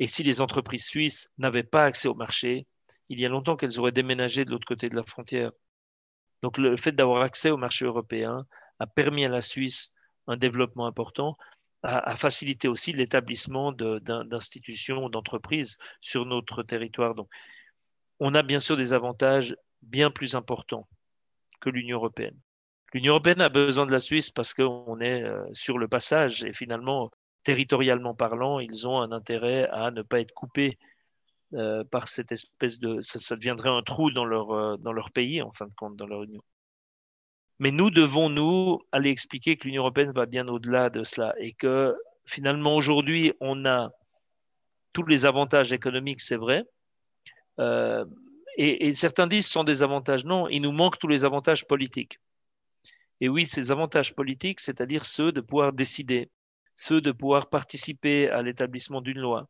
Et 0.00 0.08
si 0.08 0.24
les 0.24 0.40
entreprises 0.40 0.84
suisses 0.84 1.30
n'avaient 1.38 1.62
pas 1.62 1.84
accès 1.84 2.08
au 2.08 2.16
marché, 2.16 2.66
il 3.08 3.20
y 3.20 3.24
a 3.24 3.28
longtemps 3.28 3.54
qu'elles 3.54 3.78
auraient 3.78 3.92
déménagé 3.92 4.44
de 4.44 4.50
l'autre 4.50 4.66
côté 4.66 4.88
de 4.88 4.96
la 4.96 5.04
frontière. 5.04 5.52
Donc 6.42 6.58
le 6.58 6.76
fait 6.76 6.90
d'avoir 6.90 7.22
accès 7.22 7.50
au 7.50 7.56
marché 7.56 7.84
européen 7.84 8.48
a 8.80 8.88
permis 8.88 9.24
à 9.24 9.30
la 9.30 9.42
Suisse 9.42 9.94
un 10.26 10.36
développement 10.36 10.86
important, 10.86 11.36
à, 11.84 12.16
faciliter 12.16 12.66
aussi 12.66 12.92
l'établissement 12.92 13.70
d'institutions 13.70 15.08
d'entreprises 15.08 15.78
sur 16.00 16.26
notre 16.26 16.64
territoire. 16.64 17.14
Donc, 17.14 17.28
on 18.20 18.34
a 18.34 18.42
bien 18.42 18.58
sûr 18.58 18.76
des 18.76 18.92
avantages 18.92 19.56
bien 19.82 20.10
plus 20.10 20.34
importants 20.34 20.88
que 21.60 21.70
l'Union 21.70 21.98
européenne. 21.98 22.38
L'Union 22.92 23.12
européenne 23.12 23.40
a 23.40 23.48
besoin 23.48 23.86
de 23.86 23.92
la 23.92 23.98
Suisse 23.98 24.30
parce 24.30 24.54
qu'on 24.54 25.00
est 25.00 25.22
euh, 25.22 25.44
sur 25.52 25.78
le 25.78 25.88
passage 25.88 26.44
et 26.44 26.52
finalement, 26.52 27.10
territorialement 27.42 28.14
parlant, 28.14 28.60
ils 28.60 28.86
ont 28.86 29.00
un 29.00 29.10
intérêt 29.10 29.68
à 29.70 29.90
ne 29.90 30.02
pas 30.02 30.20
être 30.20 30.32
coupés 30.32 30.78
euh, 31.54 31.84
par 31.84 32.08
cette 32.08 32.32
espèce 32.32 32.78
de... 32.78 33.00
Ça, 33.02 33.36
deviendrait 33.36 33.70
un 33.70 33.82
trou 33.82 34.10
dans 34.10 34.24
leur, 34.24 34.52
euh, 34.52 34.76
dans 34.76 34.92
leur 34.92 35.10
pays, 35.10 35.42
en 35.42 35.52
fin 35.52 35.66
de 35.66 35.74
compte, 35.74 35.96
dans 35.96 36.06
leur 36.06 36.22
union. 36.22 36.42
Mais 37.58 37.70
nous 37.70 37.90
devons, 37.90 38.28
nous, 38.28 38.80
aller 38.92 39.10
expliquer 39.10 39.56
que 39.56 39.64
l'Union 39.64 39.82
européenne 39.82 40.12
va 40.12 40.26
bien 40.26 40.46
au-delà 40.48 40.90
de 40.90 41.04
cela 41.04 41.34
et 41.38 41.52
que 41.52 41.96
finalement, 42.26 42.76
aujourd'hui, 42.76 43.32
on 43.40 43.64
a 43.66 43.90
tous 44.92 45.04
les 45.04 45.26
avantages 45.26 45.72
économiques, 45.72 46.20
c'est 46.20 46.36
vrai. 46.36 46.64
Euh, 47.60 48.04
et, 48.56 48.94
certains 48.94 49.26
disent 49.26 49.46
ce 49.46 49.52
sont 49.52 49.64
des 49.64 49.82
avantages. 49.82 50.24
Non, 50.24 50.48
il 50.48 50.60
nous 50.62 50.72
manque 50.72 50.98
tous 50.98 51.08
les 51.08 51.24
avantages 51.24 51.66
politiques. 51.66 52.18
Et 53.20 53.28
oui, 53.28 53.46
ces 53.46 53.70
avantages 53.70 54.14
politiques, 54.14 54.60
c'est-à-dire 54.60 55.04
ceux 55.04 55.32
de 55.32 55.40
pouvoir 55.40 55.72
décider, 55.72 56.30
ceux 56.76 57.00
de 57.00 57.12
pouvoir 57.12 57.48
participer 57.48 58.28
à 58.28 58.42
l'établissement 58.42 59.00
d'une 59.00 59.18
loi. 59.18 59.48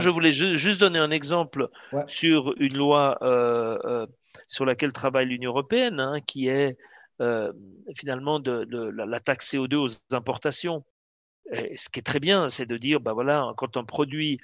Je 0.00 0.10
voulais 0.10 0.32
juste 0.32 0.80
donner 0.80 0.98
un 0.98 1.10
exemple 1.12 1.68
sur 2.08 2.54
une 2.58 2.76
loi 2.76 3.18
euh, 3.22 3.78
euh, 3.84 4.06
sur 4.48 4.64
laquelle 4.64 4.92
travaille 4.92 5.26
l'Union 5.26 5.50
européenne, 5.50 6.00
hein, 6.00 6.20
qui 6.26 6.48
est 6.48 6.76
euh, 7.20 7.52
finalement 7.96 8.40
de, 8.40 8.66
la, 8.96 9.20
taxe 9.20 9.54
CO2 9.54 9.76
aux 9.76 10.14
importations. 10.14 10.84
ce 11.52 11.88
qui 11.88 12.00
est 12.00 12.06
très 12.06 12.18
bien, 12.18 12.48
c'est 12.48 12.66
de 12.66 12.76
dire, 12.76 12.98
bah 12.98 13.12
voilà, 13.12 13.52
quand 13.56 13.76
un 13.76 13.84
produit 13.84 14.40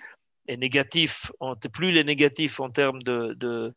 est 0.48 0.56
négatif, 0.56 1.30
plus 1.72 1.90
il 1.90 1.98
est 1.98 2.04
négatif 2.04 2.58
en 2.58 2.70
termes 2.70 3.02
de, 3.02 3.74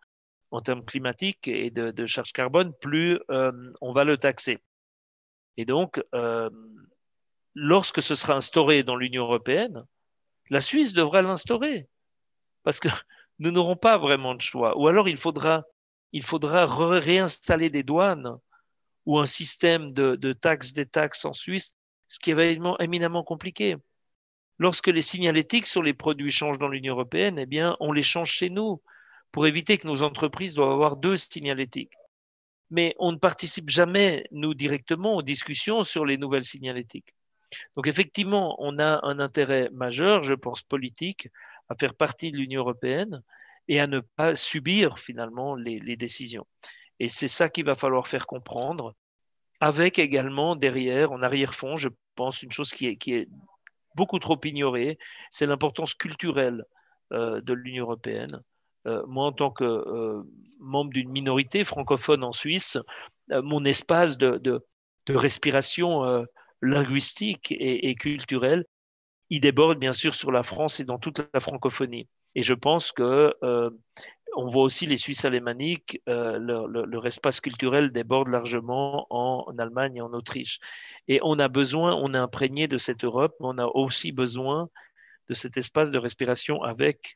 en 0.51 0.61
termes 0.61 0.83
climatiques 0.83 1.47
et 1.47 1.69
de, 1.69 2.05
charge 2.05 2.31
carbone, 2.33 2.73
plus 2.81 3.19
euh, 3.29 3.51
on 3.81 3.93
va 3.93 4.03
le 4.03 4.17
taxer. 4.17 4.59
Et 5.57 5.65
donc, 5.65 6.03
euh, 6.15 6.49
lorsque 7.53 8.01
ce 8.01 8.15
sera 8.15 8.35
instauré 8.35 8.83
dans 8.83 8.95
l'Union 8.95 9.23
européenne, 9.23 9.85
la 10.49 10.61
Suisse 10.61 10.93
devra 10.93 11.21
l'instaurer. 11.21 11.87
Parce 12.63 12.79
que 12.79 12.87
nous 13.39 13.51
n'aurons 13.51 13.75
pas 13.75 13.97
vraiment 13.97 14.33
de 14.33 14.41
choix. 14.41 14.77
Ou 14.77 14.87
alors 14.87 15.09
il 15.09 15.17
faudra, 15.17 15.63
il 16.13 16.23
faudra 16.23 16.65
réinstaller 16.65 17.69
des 17.69 17.83
douanes 17.83 18.37
ou 19.05 19.19
un 19.19 19.25
système 19.25 19.89
de, 19.91 20.15
de 20.15 20.33
taxes 20.33 20.73
des 20.73 20.85
taxes 20.85 21.25
en 21.25 21.33
Suisse, 21.33 21.75
ce 22.07 22.19
qui 22.19 22.31
est 22.31 22.59
éminemment 22.79 23.23
compliqué. 23.23 23.77
Lorsque 24.59 24.87
les 24.87 25.01
signalétiques 25.01 25.67
sur 25.67 25.81
les 25.81 25.93
produits 25.93 26.31
changent 26.31 26.59
dans 26.59 26.67
l'Union 26.67 26.93
européenne, 26.93 27.39
eh 27.39 27.45
bien, 27.45 27.75
on 27.79 27.91
les 27.91 28.03
change 28.03 28.31
chez 28.31 28.49
nous 28.49 28.81
pour 29.31 29.47
éviter 29.47 29.77
que 29.77 29.87
nos 29.87 30.03
entreprises 30.03 30.55
doivent 30.55 30.71
avoir 30.71 30.97
deux 30.97 31.17
signalétiques. 31.17 31.93
Mais 32.69 32.95
on 32.99 33.11
ne 33.11 33.17
participe 33.17 33.69
jamais, 33.69 34.25
nous, 34.31 34.53
directement 34.53 35.15
aux 35.15 35.21
discussions 35.21 35.83
sur 35.83 36.05
les 36.05 36.17
nouvelles 36.17 36.45
signalétiques. 36.45 37.13
Donc, 37.75 37.87
effectivement, 37.87 38.55
on 38.59 38.79
a 38.79 38.99
un 39.03 39.19
intérêt 39.19 39.69
majeur, 39.73 40.23
je 40.23 40.33
pense, 40.33 40.61
politique, 40.61 41.27
à 41.69 41.75
faire 41.75 41.95
partie 41.95 42.31
de 42.31 42.37
l'Union 42.37 42.61
européenne 42.61 43.23
et 43.67 43.79
à 43.79 43.87
ne 43.87 43.99
pas 43.99 44.35
subir 44.35 44.99
finalement 44.99 45.55
les, 45.55 45.95
décisions. 45.95 46.45
Et 46.99 47.07
c'est 47.07 47.27
ça 47.27 47.49
qu'il 47.49 47.65
va 47.65 47.75
falloir 47.75 48.07
faire 48.07 48.27
comprendre, 48.27 48.95
avec 49.59 49.99
également 49.99 50.55
derrière, 50.55 51.11
en 51.11 51.21
arrière-fond, 51.21 51.77
je 51.77 51.89
pense, 52.15 52.41
une 52.43 52.51
chose 52.51 52.73
qui 52.73 52.87
est, 52.87 52.95
qui 52.95 53.13
est 53.13 53.29
beaucoup 53.95 54.19
trop 54.19 54.39
ignorée, 54.43 54.97
c'est 55.29 55.45
l'importance 55.45 55.93
culturelle 55.93 56.65
euh, 57.13 57.41
de 57.41 57.53
l'Union 57.53 57.85
européenne. 57.85 58.41
Euh, 58.87 59.03
moi, 59.07 59.25
en 59.25 59.31
tant 59.31 59.51
que 59.51 59.63
euh, 59.63 60.23
membre 60.59 60.91
d'une 60.91 61.09
minorité 61.09 61.63
francophone 61.63 62.23
en 62.23 62.31
Suisse, 62.31 62.77
mon 63.29 63.63
espace 63.65 64.17
de, 64.17 64.65
respiration 65.09 66.25
linguistique 66.61 67.51
et, 67.51 67.89
et, 67.89 67.95
culturelle, 67.95 68.65
il 69.29 69.41
déborde 69.41 69.77
bien 69.77 69.93
sûr 69.93 70.13
sur 70.13 70.31
la 70.31 70.43
France 70.43 70.79
et 70.79 70.85
dans 70.85 70.99
toute 70.99 71.21
la 71.33 71.39
francophonie. 71.39 72.07
Et 72.35 72.43
je 72.43 72.53
pense 72.53 72.91
que 72.91 73.33
on 74.35 74.49
voit 74.49 74.63
aussi 74.63 74.85
les 74.85 74.97
Suisses 74.97 75.25
alémaniques, 75.25 76.01
euh, 76.07 76.39
leur, 76.39 77.05
espace 77.05 77.41
culturel 77.41 77.91
déborde 77.91 78.29
largement 78.29 79.07
en, 79.09 79.57
Allemagne 79.57 79.97
et 79.97 80.01
en 80.01 80.13
Autriche. 80.13 80.59
Et 81.07 81.19
on 81.23 81.39
a 81.39 81.47
besoin, 81.47 81.95
on 81.95 82.13
est 82.13 82.17
imprégné 82.17 82.67
de 82.67 82.77
cette 82.77 83.03
Europe, 83.03 83.35
mais 83.39 83.47
on 83.49 83.57
a 83.57 83.65
aussi 83.65 84.11
besoin 84.11 84.69
de 85.27 85.33
cet 85.33 85.57
espace 85.57 85.91
de 85.91 85.97
respiration 85.97 86.61
avec 86.63 87.13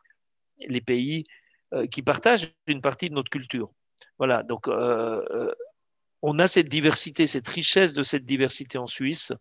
les 0.67 0.81
pays 0.81 1.25
euh, 1.73 1.87
qui 1.87 2.01
partagent 2.01 2.53
une 2.67 2.81
partie 2.81 3.09
de 3.09 3.15
notre 3.15 3.29
culture. 3.29 3.71
Voilà, 4.17 4.43
donc 4.43 4.67
euh, 4.67 5.53
on 6.21 6.39
a 6.39 6.47
cette 6.47 6.69
diversité, 6.69 7.27
cette 7.27 7.47
richesse 7.47 7.93
de 7.93 8.03
cette 8.03 8.25
diversité 8.25 8.77
en 8.77 8.87
Suisse. 8.87 9.33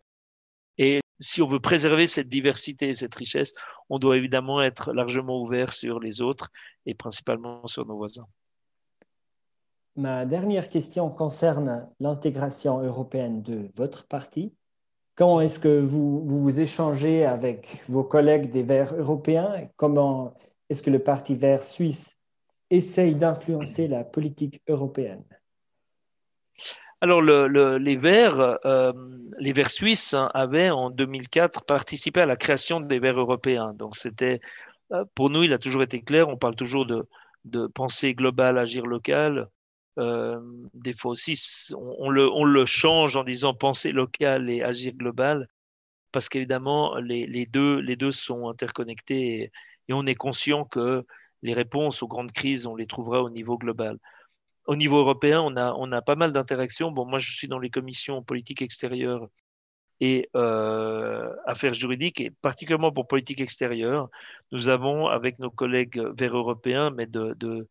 Si 1.19 1.41
on 1.41 1.47
veut 1.47 1.59
préserver 1.59 2.07
cette 2.07 2.29
diversité 2.29 2.89
et 2.89 2.93
cette 2.93 3.15
richesse, 3.15 3.53
on 3.89 3.99
doit 3.99 4.17
évidemment 4.17 4.61
être 4.61 4.93
largement 4.93 5.41
ouvert 5.41 5.71
sur 5.71 5.99
les 5.99 6.21
autres 6.21 6.51
et 6.85 6.93
principalement 6.93 7.65
sur 7.67 7.85
nos 7.85 7.95
voisins. 7.95 8.27
Ma 9.95 10.25
dernière 10.25 10.69
question 10.69 11.09
concerne 11.09 11.87
l'intégration 12.01 12.81
européenne 12.81 13.41
de 13.41 13.69
votre 13.75 14.05
parti. 14.05 14.53
Comment 15.15 15.39
est-ce 15.39 15.61
que 15.61 15.79
vous, 15.79 16.25
vous, 16.27 16.59
échangez 16.59 17.23
avec 17.23 17.81
vos 17.87 18.03
collègues 18.03 18.51
des 18.51 18.63
Verts 18.63 18.93
européens? 18.95 19.69
Comment 19.77 20.33
est-ce 20.69 20.83
que 20.83 20.89
le 20.89 20.99
Parti 20.99 21.35
Vert 21.35 21.63
suisse 21.63 22.21
essaye 22.69 23.15
d'influencer 23.15 23.87
la 23.87 24.03
politique 24.03 24.61
européenne? 24.67 25.23
Alors, 27.05 27.21
les 27.21 27.95
Verts, 27.97 28.57
euh, 28.65 28.91
les 29.37 29.53
Verts 29.53 29.69
suisses 29.69 30.15
hein, 30.15 30.31
avaient 30.33 30.71
en 30.71 30.89
2004 30.89 31.63
participé 31.63 32.21
à 32.21 32.25
la 32.25 32.35
création 32.35 32.79
des 32.79 32.97
Verts 32.97 33.19
européens. 33.19 33.73
Donc, 33.75 33.95
c'était, 33.95 34.41
euh, 34.91 35.05
pour 35.13 35.29
nous, 35.29 35.43
il 35.43 35.53
a 35.53 35.59
toujours 35.59 35.83
été 35.83 36.01
clair. 36.01 36.29
On 36.29 36.37
parle 36.37 36.55
toujours 36.55 36.87
de, 36.87 37.07
de 37.43 37.67
pensée 37.67 38.15
globale, 38.15 38.57
agir 38.57 38.87
local. 38.87 39.49
Euh, 39.99 40.39
des 40.73 40.93
fois 40.93 41.11
aussi, 41.11 41.39
on, 41.77 42.09
le, 42.09 42.65
change 42.65 43.17
en 43.17 43.23
disant 43.23 43.53
pensée 43.53 43.91
locale 43.91 44.49
et 44.49 44.63
agir 44.63 44.93
global, 44.93 45.47
parce 46.11 46.27
qu'évidemment, 46.27 46.95
les, 46.95 47.45
deux, 47.45 48.11
sont 48.11 48.49
interconnectés 48.49 49.51
et 49.87 49.93
on 49.93 50.07
est 50.07 50.15
conscient 50.15 50.65
que 50.65 51.05
les 51.43 51.53
réponses 51.53 52.01
aux 52.01 52.07
grandes 52.07 52.31
crises, 52.31 52.65
on 52.65 52.75
les 52.75 52.87
trouvera 52.87 53.21
au 53.21 53.29
niveau 53.29 53.59
global 53.59 53.99
au 54.65 54.75
niveau 54.75 54.97
européen, 54.97 55.41
on 55.41 55.55
a, 55.57 55.73
on 55.73 55.91
a 55.91 56.01
pas 56.01 56.15
mal 56.15 56.31
d'interactions. 56.31 56.91
Bon, 56.91 57.05
moi, 57.05 57.19
je 57.19 57.31
suis 57.31 57.47
dans 57.47 57.59
les 57.59 57.69
commissions 57.69 58.23
politiques 58.23 58.61
extérieures 58.61 59.27
et 60.01 60.29
euh, 60.35 61.33
affaires 61.45 61.73
juridiques, 61.73 62.19
et 62.19 62.31
particulièrement 62.31 62.91
pour 62.91 63.07
politique 63.07 63.41
extérieure, 63.41 64.09
nous 64.51 64.67
avons, 64.69 65.07
avec 65.07 65.39
nos 65.39 65.51
collègues 65.51 65.99
verts 66.17 66.35
européens, 66.35 66.89
mais 66.89 67.05
de, 67.05 67.33
de, 67.37 67.67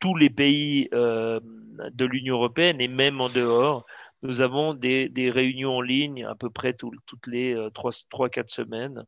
tous 0.00 0.14
les 0.14 0.30
pays 0.30 0.88
euh, 0.94 1.40
de 1.42 2.04
l'Union 2.04 2.36
européenne 2.36 2.80
et 2.80 2.86
même 2.86 3.20
en 3.20 3.28
dehors, 3.28 3.84
nous 4.22 4.42
avons 4.42 4.74
des, 4.74 5.08
des 5.08 5.28
réunions 5.28 5.76
en 5.76 5.80
ligne 5.80 6.24
à 6.24 6.36
peu 6.36 6.50
près 6.50 6.72
toutes 6.72 7.26
les 7.26 7.54
3-4 7.54 8.38
euh, 8.38 8.42
semaines 8.46 9.04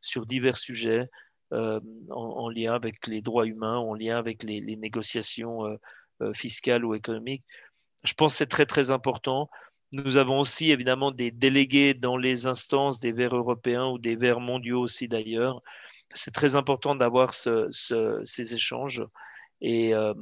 sur 0.00 0.24
divers 0.24 0.56
sujets 0.56 1.10
euh, 1.52 1.80
en, 2.10 2.22
en, 2.22 2.48
lien 2.48 2.72
avec 2.72 3.06
les 3.06 3.20
droits 3.20 3.46
humains, 3.46 3.76
en 3.76 3.92
lien 3.92 4.16
avec 4.16 4.42
les 4.44 4.76
négociations 4.76 5.78
euh, 6.20 6.30
euh, 6.30 6.34
fiscale 6.34 6.84
ou 6.84 6.94
économique. 6.94 7.44
Je 8.04 8.14
pense 8.14 8.32
que 8.32 8.38
c'est 8.38 8.46
très, 8.46 8.66
très 8.66 8.90
important. 8.90 9.50
Nous 9.92 10.16
avons 10.16 10.40
aussi 10.40 10.70
évidemment 10.70 11.10
des 11.10 11.30
délégués 11.30 11.94
dans 11.94 12.16
les 12.16 12.46
instances 12.46 13.00
des 13.00 13.12
Verts 13.12 13.36
européens 13.36 13.88
ou 13.88 13.98
des 13.98 14.16
Verts 14.16 14.40
mondiaux 14.40 14.80
aussi 14.80 15.08
d'ailleurs. 15.08 15.62
C'est 16.14 16.32
très 16.32 16.56
important 16.56 16.94
d'avoir 16.94 17.34
ces 17.34 18.54
échanges. 18.54 19.02
Et, 19.60 19.94
euh, 19.94 20.14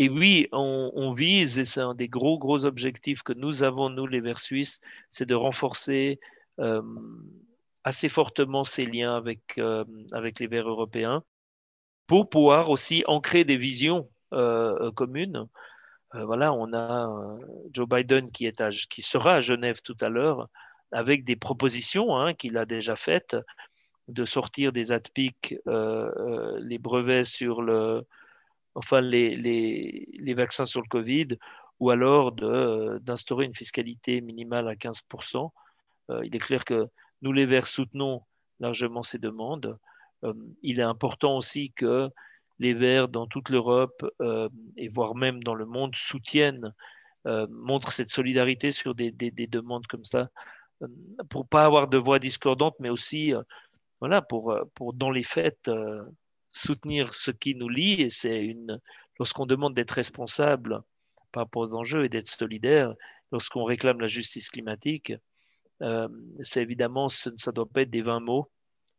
oui, 0.00 0.48
on, 0.52 1.12
vise, 1.12 1.58
et 1.58 1.64
c'est 1.64 1.80
un 1.80 1.94
des 1.94 2.08
gros, 2.08 2.38
gros 2.38 2.64
objectifs 2.64 3.22
que 3.22 3.32
nous 3.32 3.62
avons, 3.62 3.88
nous, 3.88 4.06
les 4.06 4.20
Verts 4.20 4.40
suisses, 4.40 4.80
c'est 5.10 5.26
de 5.26 5.34
renforcer 5.34 6.18
euh, 6.58 6.82
assez 7.84 8.08
fortement 8.08 8.64
ces 8.64 8.84
liens 8.84 9.16
avec, 9.16 9.60
avec 10.12 10.40
les 10.40 10.48
Verts 10.48 10.68
européens 10.68 11.22
pour 12.06 12.28
pouvoir 12.28 12.68
aussi 12.68 13.04
ancrer 13.06 13.44
des 13.44 13.56
visions 13.56 14.10
euh, 14.32 14.90
commune. 14.92 15.46
Euh, 16.14 16.24
voilà, 16.24 16.52
on 16.52 16.72
a 16.72 17.08
euh, 17.08 17.38
Joe 17.72 17.88
Biden 17.88 18.30
qui, 18.30 18.46
est 18.46 18.62
qui 18.88 19.02
sera 19.02 19.34
à 19.34 19.40
Genève 19.40 19.80
tout 19.82 19.96
à 20.00 20.08
l'heure 20.08 20.48
avec 20.90 21.24
des 21.24 21.36
propositions 21.36 22.16
hein, 22.16 22.34
qu'il 22.34 22.58
a 22.58 22.66
déjà 22.66 22.96
faites 22.96 23.36
de 24.08 24.24
sortir 24.24 24.72
des 24.72 24.92
ATPIC, 24.92 25.56
les 25.64 26.78
brevets 26.78 27.24
sur 27.24 27.62
le, 27.62 28.04
enfin 28.74 29.00
les, 29.00 29.36
les, 29.36 30.08
les, 30.12 30.34
vaccins 30.34 30.64
sur 30.64 30.82
le 30.82 30.88
Covid, 30.88 31.28
ou 31.80 31.90
alors 31.90 32.32
d'instaurer 32.32 33.46
une 33.46 33.54
fiscalité 33.54 34.20
minimale 34.20 34.68
à 34.68 34.74
15%. 34.74 35.50
il 36.24 36.34
est 36.34 36.38
clair 36.40 36.64
que 36.64 36.88
nous, 37.22 37.32
les 37.32 37.46
Verts, 37.46 37.68
soutenons 37.68 38.22
largement 38.60 39.02
ces 39.02 39.18
demandes. 39.18 39.78
il 40.62 40.80
est 40.80 40.84
important 40.84 41.36
aussi 41.36 41.72
que 41.72 42.10
les 42.62 42.74
Verts 42.74 43.08
dans 43.08 43.26
toute 43.26 43.50
l'Europe 43.50 44.08
euh, 44.20 44.48
et 44.76 44.88
voire 44.88 45.14
même 45.14 45.42
dans 45.42 45.54
le 45.54 45.66
monde 45.66 45.94
soutiennent, 45.96 46.72
euh, 47.26 47.46
montrent 47.50 47.92
cette 47.92 48.10
solidarité 48.10 48.70
sur 48.70 48.94
des, 48.94 49.10
demandes 49.10 49.86
comme 49.88 50.04
ça, 50.04 50.30
euh, 50.82 50.86
pour 51.28 51.46
pas 51.46 51.64
avoir 51.64 51.88
de 51.88 51.98
voix 51.98 52.20
discordantes, 52.20 52.76
mais 52.78 52.88
aussi 52.88 53.32
voilà, 54.00 54.22
pour, 54.22 54.56
pour 54.74 54.94
dans 54.94 55.10
les 55.10 55.24
faits 55.24 55.70
soutenir 56.50 57.12
ce 57.12 57.32
qui 57.32 57.54
nous 57.54 57.68
lie. 57.68 58.00
Et 58.00 58.08
c'est 58.08 58.44
une 58.44 58.80
lorsqu'on 59.18 59.46
demande 59.46 59.74
d'être 59.74 59.92
responsable 59.92 60.82
par 61.32 61.44
rapport 61.44 61.62
aux 61.62 61.74
enjeux 61.74 62.04
et 62.04 62.08
d'être 62.08 62.28
solidaire, 62.28 62.94
lorsqu'on 63.32 63.64
réclame 63.64 64.00
la 64.00 64.06
justice 64.06 64.48
climatique, 64.48 65.12
c'est 66.40 66.62
évidemment, 66.62 67.08
ça 67.08 67.30
ne 67.30 67.52
doit 67.52 67.66
pas 67.66 67.82
être 67.82 67.90
des 67.90 68.02
vains 68.02 68.20
mots, 68.20 68.50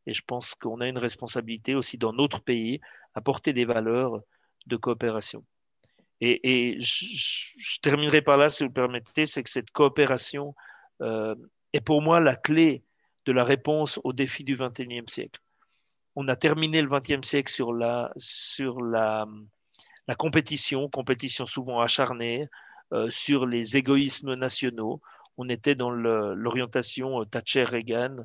et 0.05 0.13
je 0.13 0.21
pense 0.25 0.53
qu'on 0.53 0.81
a 0.81 0.87
une 0.87 0.97
responsabilité 0.97 1.75
aussi 1.75 1.97
dans 1.97 2.13
notre 2.13 2.41
pays 2.41 2.81
à 3.15 3.21
porter 3.21 3.53
des 3.53 3.65
valeurs 3.65 4.21
de 4.67 4.75
coopération. 4.75 5.43
Et, 6.21 6.77
je, 6.79 7.79
terminerai 7.81 8.21
par 8.21 8.37
là, 8.37 8.47
si 8.47 8.63
vous 8.63 8.69
le 8.69 8.73
permettez, 8.73 9.25
c'est 9.25 9.43
que 9.43 9.49
cette 9.49 9.71
coopération 9.71 10.55
euh, 11.01 11.35
est 11.73 11.81
pour 11.81 12.01
moi 12.01 12.21
la 12.21 12.35
clé 12.37 12.83
de 13.25 13.33
la 13.33 13.43
réponse 13.43 13.99
aux 14.05 14.13
défis 14.13 14.45
du 14.45 14.55
XXIe 14.55 15.03
siècle. 15.07 15.41
On 16.15 16.27
a 16.29 16.35
terminé 16.37 16.81
le 16.81 16.87
XXe 16.87 17.27
siècle 17.27 17.51
sur 17.51 17.73
la, 17.73 18.13
sur 18.15 18.79
la 18.81 19.27
compétition, 20.17 20.87
compétition 20.89 21.45
souvent 21.45 21.81
acharnée, 21.81 22.47
euh, 22.93 23.09
sur 23.09 23.47
les 23.47 23.75
égoïsmes 23.75 24.35
nationaux. 24.35 25.01
On 25.37 25.49
était 25.49 25.73
dans 25.73 25.89
l'orientation 25.89 27.21
euh, 27.21 27.25
Thatcher-Reagan, 27.25 28.17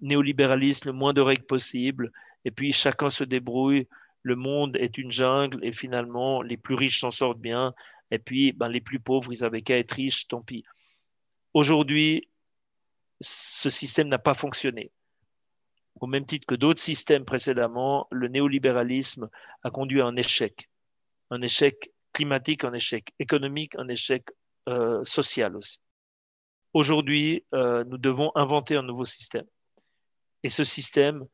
néolibéralisme, 0.00 0.88
le 0.88 0.94
moins 0.94 1.12
de 1.12 1.20
règles 1.20 1.44
possible, 1.44 2.10
et 2.44 2.50
puis 2.50 2.72
chacun 2.72 3.10
se 3.10 3.24
débrouille, 3.24 3.88
le 4.22 4.36
monde 4.36 4.76
est 4.76 4.98
une 4.98 5.12
jungle, 5.12 5.64
et 5.64 5.72
finalement, 5.72 6.42
les 6.42 6.56
plus 6.56 6.74
riches 6.74 7.00
s'en 7.00 7.10
sortent 7.10 7.40
bien, 7.40 7.74
et 8.10 8.18
puis 8.18 8.52
ben, 8.52 8.68
les 8.68 8.80
plus 8.80 9.00
pauvres, 9.00 9.32
ils 9.32 9.44
avaient 9.44 9.62
qu'à 9.62 9.78
être 9.78 9.92
riches, 9.92 10.28
tant 10.28 10.42
pis. 10.42 10.64
Aujourd'hui, 11.52 12.28
ce 13.20 13.70
système 13.70 14.08
n'a 14.08 14.18
pas 14.18 14.34
fonctionné. 14.34 14.90
Au 16.00 16.06
même 16.06 16.24
titre 16.24 16.46
que 16.46 16.54
d'autres 16.54 16.82
systèmes 16.82 17.24
précédemment, 17.24 18.08
le 18.10 18.28
néolibéralisme 18.28 19.28
a 19.62 19.70
conduit 19.70 20.00
à 20.00 20.06
un 20.06 20.16
échec. 20.16 20.68
Un 21.30 21.40
échec 21.42 21.92
climatique, 22.12 22.64
un 22.64 22.72
échec 22.72 23.12
économique, 23.18 23.74
un 23.76 23.88
échec 23.88 24.24
euh, 24.68 25.04
social 25.04 25.56
aussi. 25.56 25.78
Aujourd'hui, 26.72 27.44
euh, 27.54 27.84
nous 27.84 27.98
devons 27.98 28.32
inventer 28.34 28.76
un 28.76 28.82
nouveau 28.82 29.04
système. 29.04 29.46
Et 30.42 30.48
ce 30.48 30.64
système, 30.64 31.24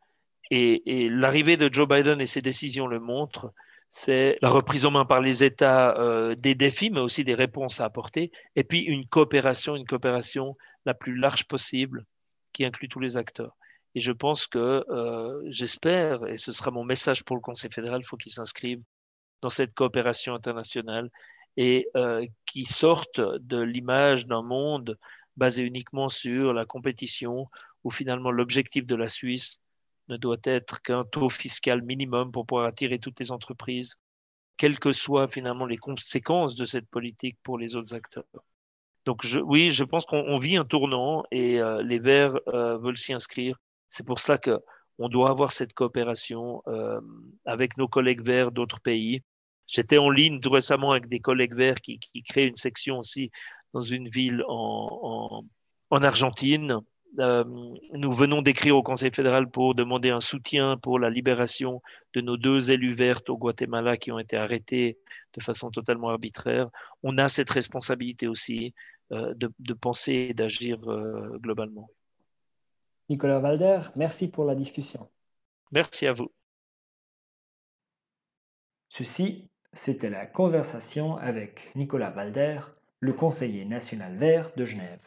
et, 0.50 1.08
l'arrivée 1.08 1.56
de 1.56 1.72
Joe 1.72 1.88
Biden 1.88 2.20
et 2.20 2.26
ses 2.26 2.42
décisions 2.42 2.86
le 2.86 2.98
montrent, 2.98 3.52
c'est 3.88 4.38
la 4.42 4.50
reprise 4.50 4.86
en 4.86 4.90
main 4.90 5.04
par 5.04 5.20
les 5.20 5.42
États 5.44 5.96
euh, 5.98 6.34
des 6.34 6.54
défis, 6.54 6.90
mais 6.90 7.00
aussi 7.00 7.24
des 7.24 7.34
réponses 7.34 7.80
à 7.80 7.84
apporter, 7.84 8.30
et 8.56 8.64
puis 8.64 8.80
une 8.80 9.06
coopération, 9.06 9.76
une 9.76 9.86
coopération 9.86 10.56
la 10.86 10.94
plus 10.94 11.16
large 11.16 11.46
possible 11.46 12.04
qui 12.52 12.64
inclut 12.64 12.88
tous 12.88 13.00
les 13.00 13.16
acteurs. 13.16 13.56
Et 13.94 14.00
je 14.00 14.12
pense 14.12 14.46
que, 14.46 14.84
euh, 14.88 15.42
j'espère, 15.50 16.26
et 16.26 16.36
ce 16.36 16.52
sera 16.52 16.70
mon 16.70 16.84
message 16.84 17.24
pour 17.24 17.36
le 17.36 17.42
Conseil 17.42 17.70
fédéral, 17.72 18.00
il 18.02 18.06
faut 18.06 18.16
qu'il 18.16 18.32
s'inscrive 18.32 18.80
dans 19.42 19.50
cette 19.50 19.74
coopération 19.74 20.34
internationale 20.34 21.10
et 21.56 21.88
euh, 21.96 22.24
qui 22.46 22.64
sorte 22.64 23.20
de 23.20 23.58
l'image 23.58 24.26
d'un 24.26 24.42
monde 24.42 24.96
basé 25.36 25.62
uniquement 25.62 26.08
sur 26.08 26.52
la 26.52 26.64
compétition, 26.66 27.46
où 27.82 27.90
finalement 27.90 28.30
l'objectif 28.30 28.84
de 28.84 28.94
la 28.94 29.08
Suisse 29.08 29.60
ne 30.10 30.16
doit 30.16 30.40
être 30.44 30.82
qu'un 30.82 31.04
taux 31.04 31.30
fiscal 31.30 31.82
minimum 31.82 32.32
pour 32.32 32.46
pouvoir 32.46 32.66
attirer 32.66 32.98
toutes 32.98 33.20
les 33.20 33.30
entreprises, 33.32 33.96
quelles 34.56 34.78
que 34.78 34.92
soient 34.92 35.28
finalement 35.28 35.66
les 35.66 35.78
conséquences 35.78 36.54
de 36.56 36.66
cette 36.66 36.88
politique 36.88 37.38
pour 37.42 37.58
les 37.58 37.76
autres 37.76 37.94
acteurs. 37.94 38.24
Donc 39.06 39.24
oui, 39.44 39.70
je 39.70 39.84
pense 39.84 40.04
qu'on 40.04 40.38
vit 40.38 40.56
un 40.56 40.64
tournant 40.64 41.24
et 41.30 41.60
euh, 41.60 41.82
les 41.82 41.98
Verts 41.98 42.38
euh, 42.48 42.76
veulent 42.78 42.98
s'y 42.98 43.14
inscrire. 43.14 43.56
C'est 43.88 44.04
pour 44.04 44.18
cela 44.18 44.36
que 44.36 44.60
on 44.98 45.08
doit 45.08 45.30
avoir 45.30 45.52
cette 45.52 45.72
coopération 45.72 46.62
euh, 46.66 47.00
avec 47.46 47.78
nos 47.78 47.88
collègues 47.88 48.22
Verts 48.22 48.52
d'autres 48.52 48.80
pays. 48.80 49.22
J'étais 49.66 49.96
en 49.96 50.10
ligne 50.10 50.40
tout 50.40 50.50
récemment 50.50 50.90
avec 50.90 51.08
des 51.08 51.20
collègues 51.20 51.54
Verts 51.54 51.80
qui, 51.80 51.98
créent 52.28 52.48
une 52.48 52.56
section 52.56 52.98
aussi 52.98 53.30
dans 53.72 53.80
une 53.80 54.08
ville 54.08 54.44
en 54.48 55.42
Argentine 55.90 56.80
euh, 57.18 57.44
nous 57.92 58.12
venons 58.12 58.40
d'écrire 58.40 58.76
au 58.76 58.82
Conseil 58.82 59.10
fédéral 59.10 59.50
pour 59.50 59.74
demander 59.74 60.10
un 60.10 60.20
soutien 60.20 60.76
pour 60.76 60.98
la 60.98 61.10
libération 61.10 61.82
de 62.14 62.20
nos 62.20 62.36
deux 62.36 62.70
élus 62.70 62.94
vertes 62.94 63.28
au 63.30 63.36
Guatemala 63.36 63.96
qui 63.96 64.12
ont 64.12 64.18
été 64.18 64.36
arrêtés 64.36 64.98
de 65.34 65.42
façon 65.42 65.70
totalement 65.70 66.10
arbitraire. 66.10 66.68
On 67.02 67.18
a 67.18 67.28
cette 67.28 67.50
responsabilité 67.50 68.28
aussi 68.28 68.74
euh, 69.12 69.34
de, 69.34 69.74
penser 69.74 70.28
et 70.30 70.34
d'agir 70.34 70.78
euh, 70.88 71.36
globalement. 71.38 71.90
Nicolas 73.08 73.40
Valder, 73.40 73.80
merci 73.96 74.30
pour 74.30 74.44
la 74.44 74.54
discussion. 74.54 75.10
Merci 75.72 76.06
à 76.06 76.12
vous. 76.12 76.30
Ceci, 78.88 79.48
c'était 79.72 80.10
la 80.10 80.26
conversation 80.26 81.16
avec 81.16 81.72
Nicolas 81.74 82.10
Valder, 82.10 82.60
le 83.00 83.12
conseiller 83.12 83.64
national 83.64 84.16
vert 84.16 84.52
de 84.56 84.64
Genève. 84.64 85.00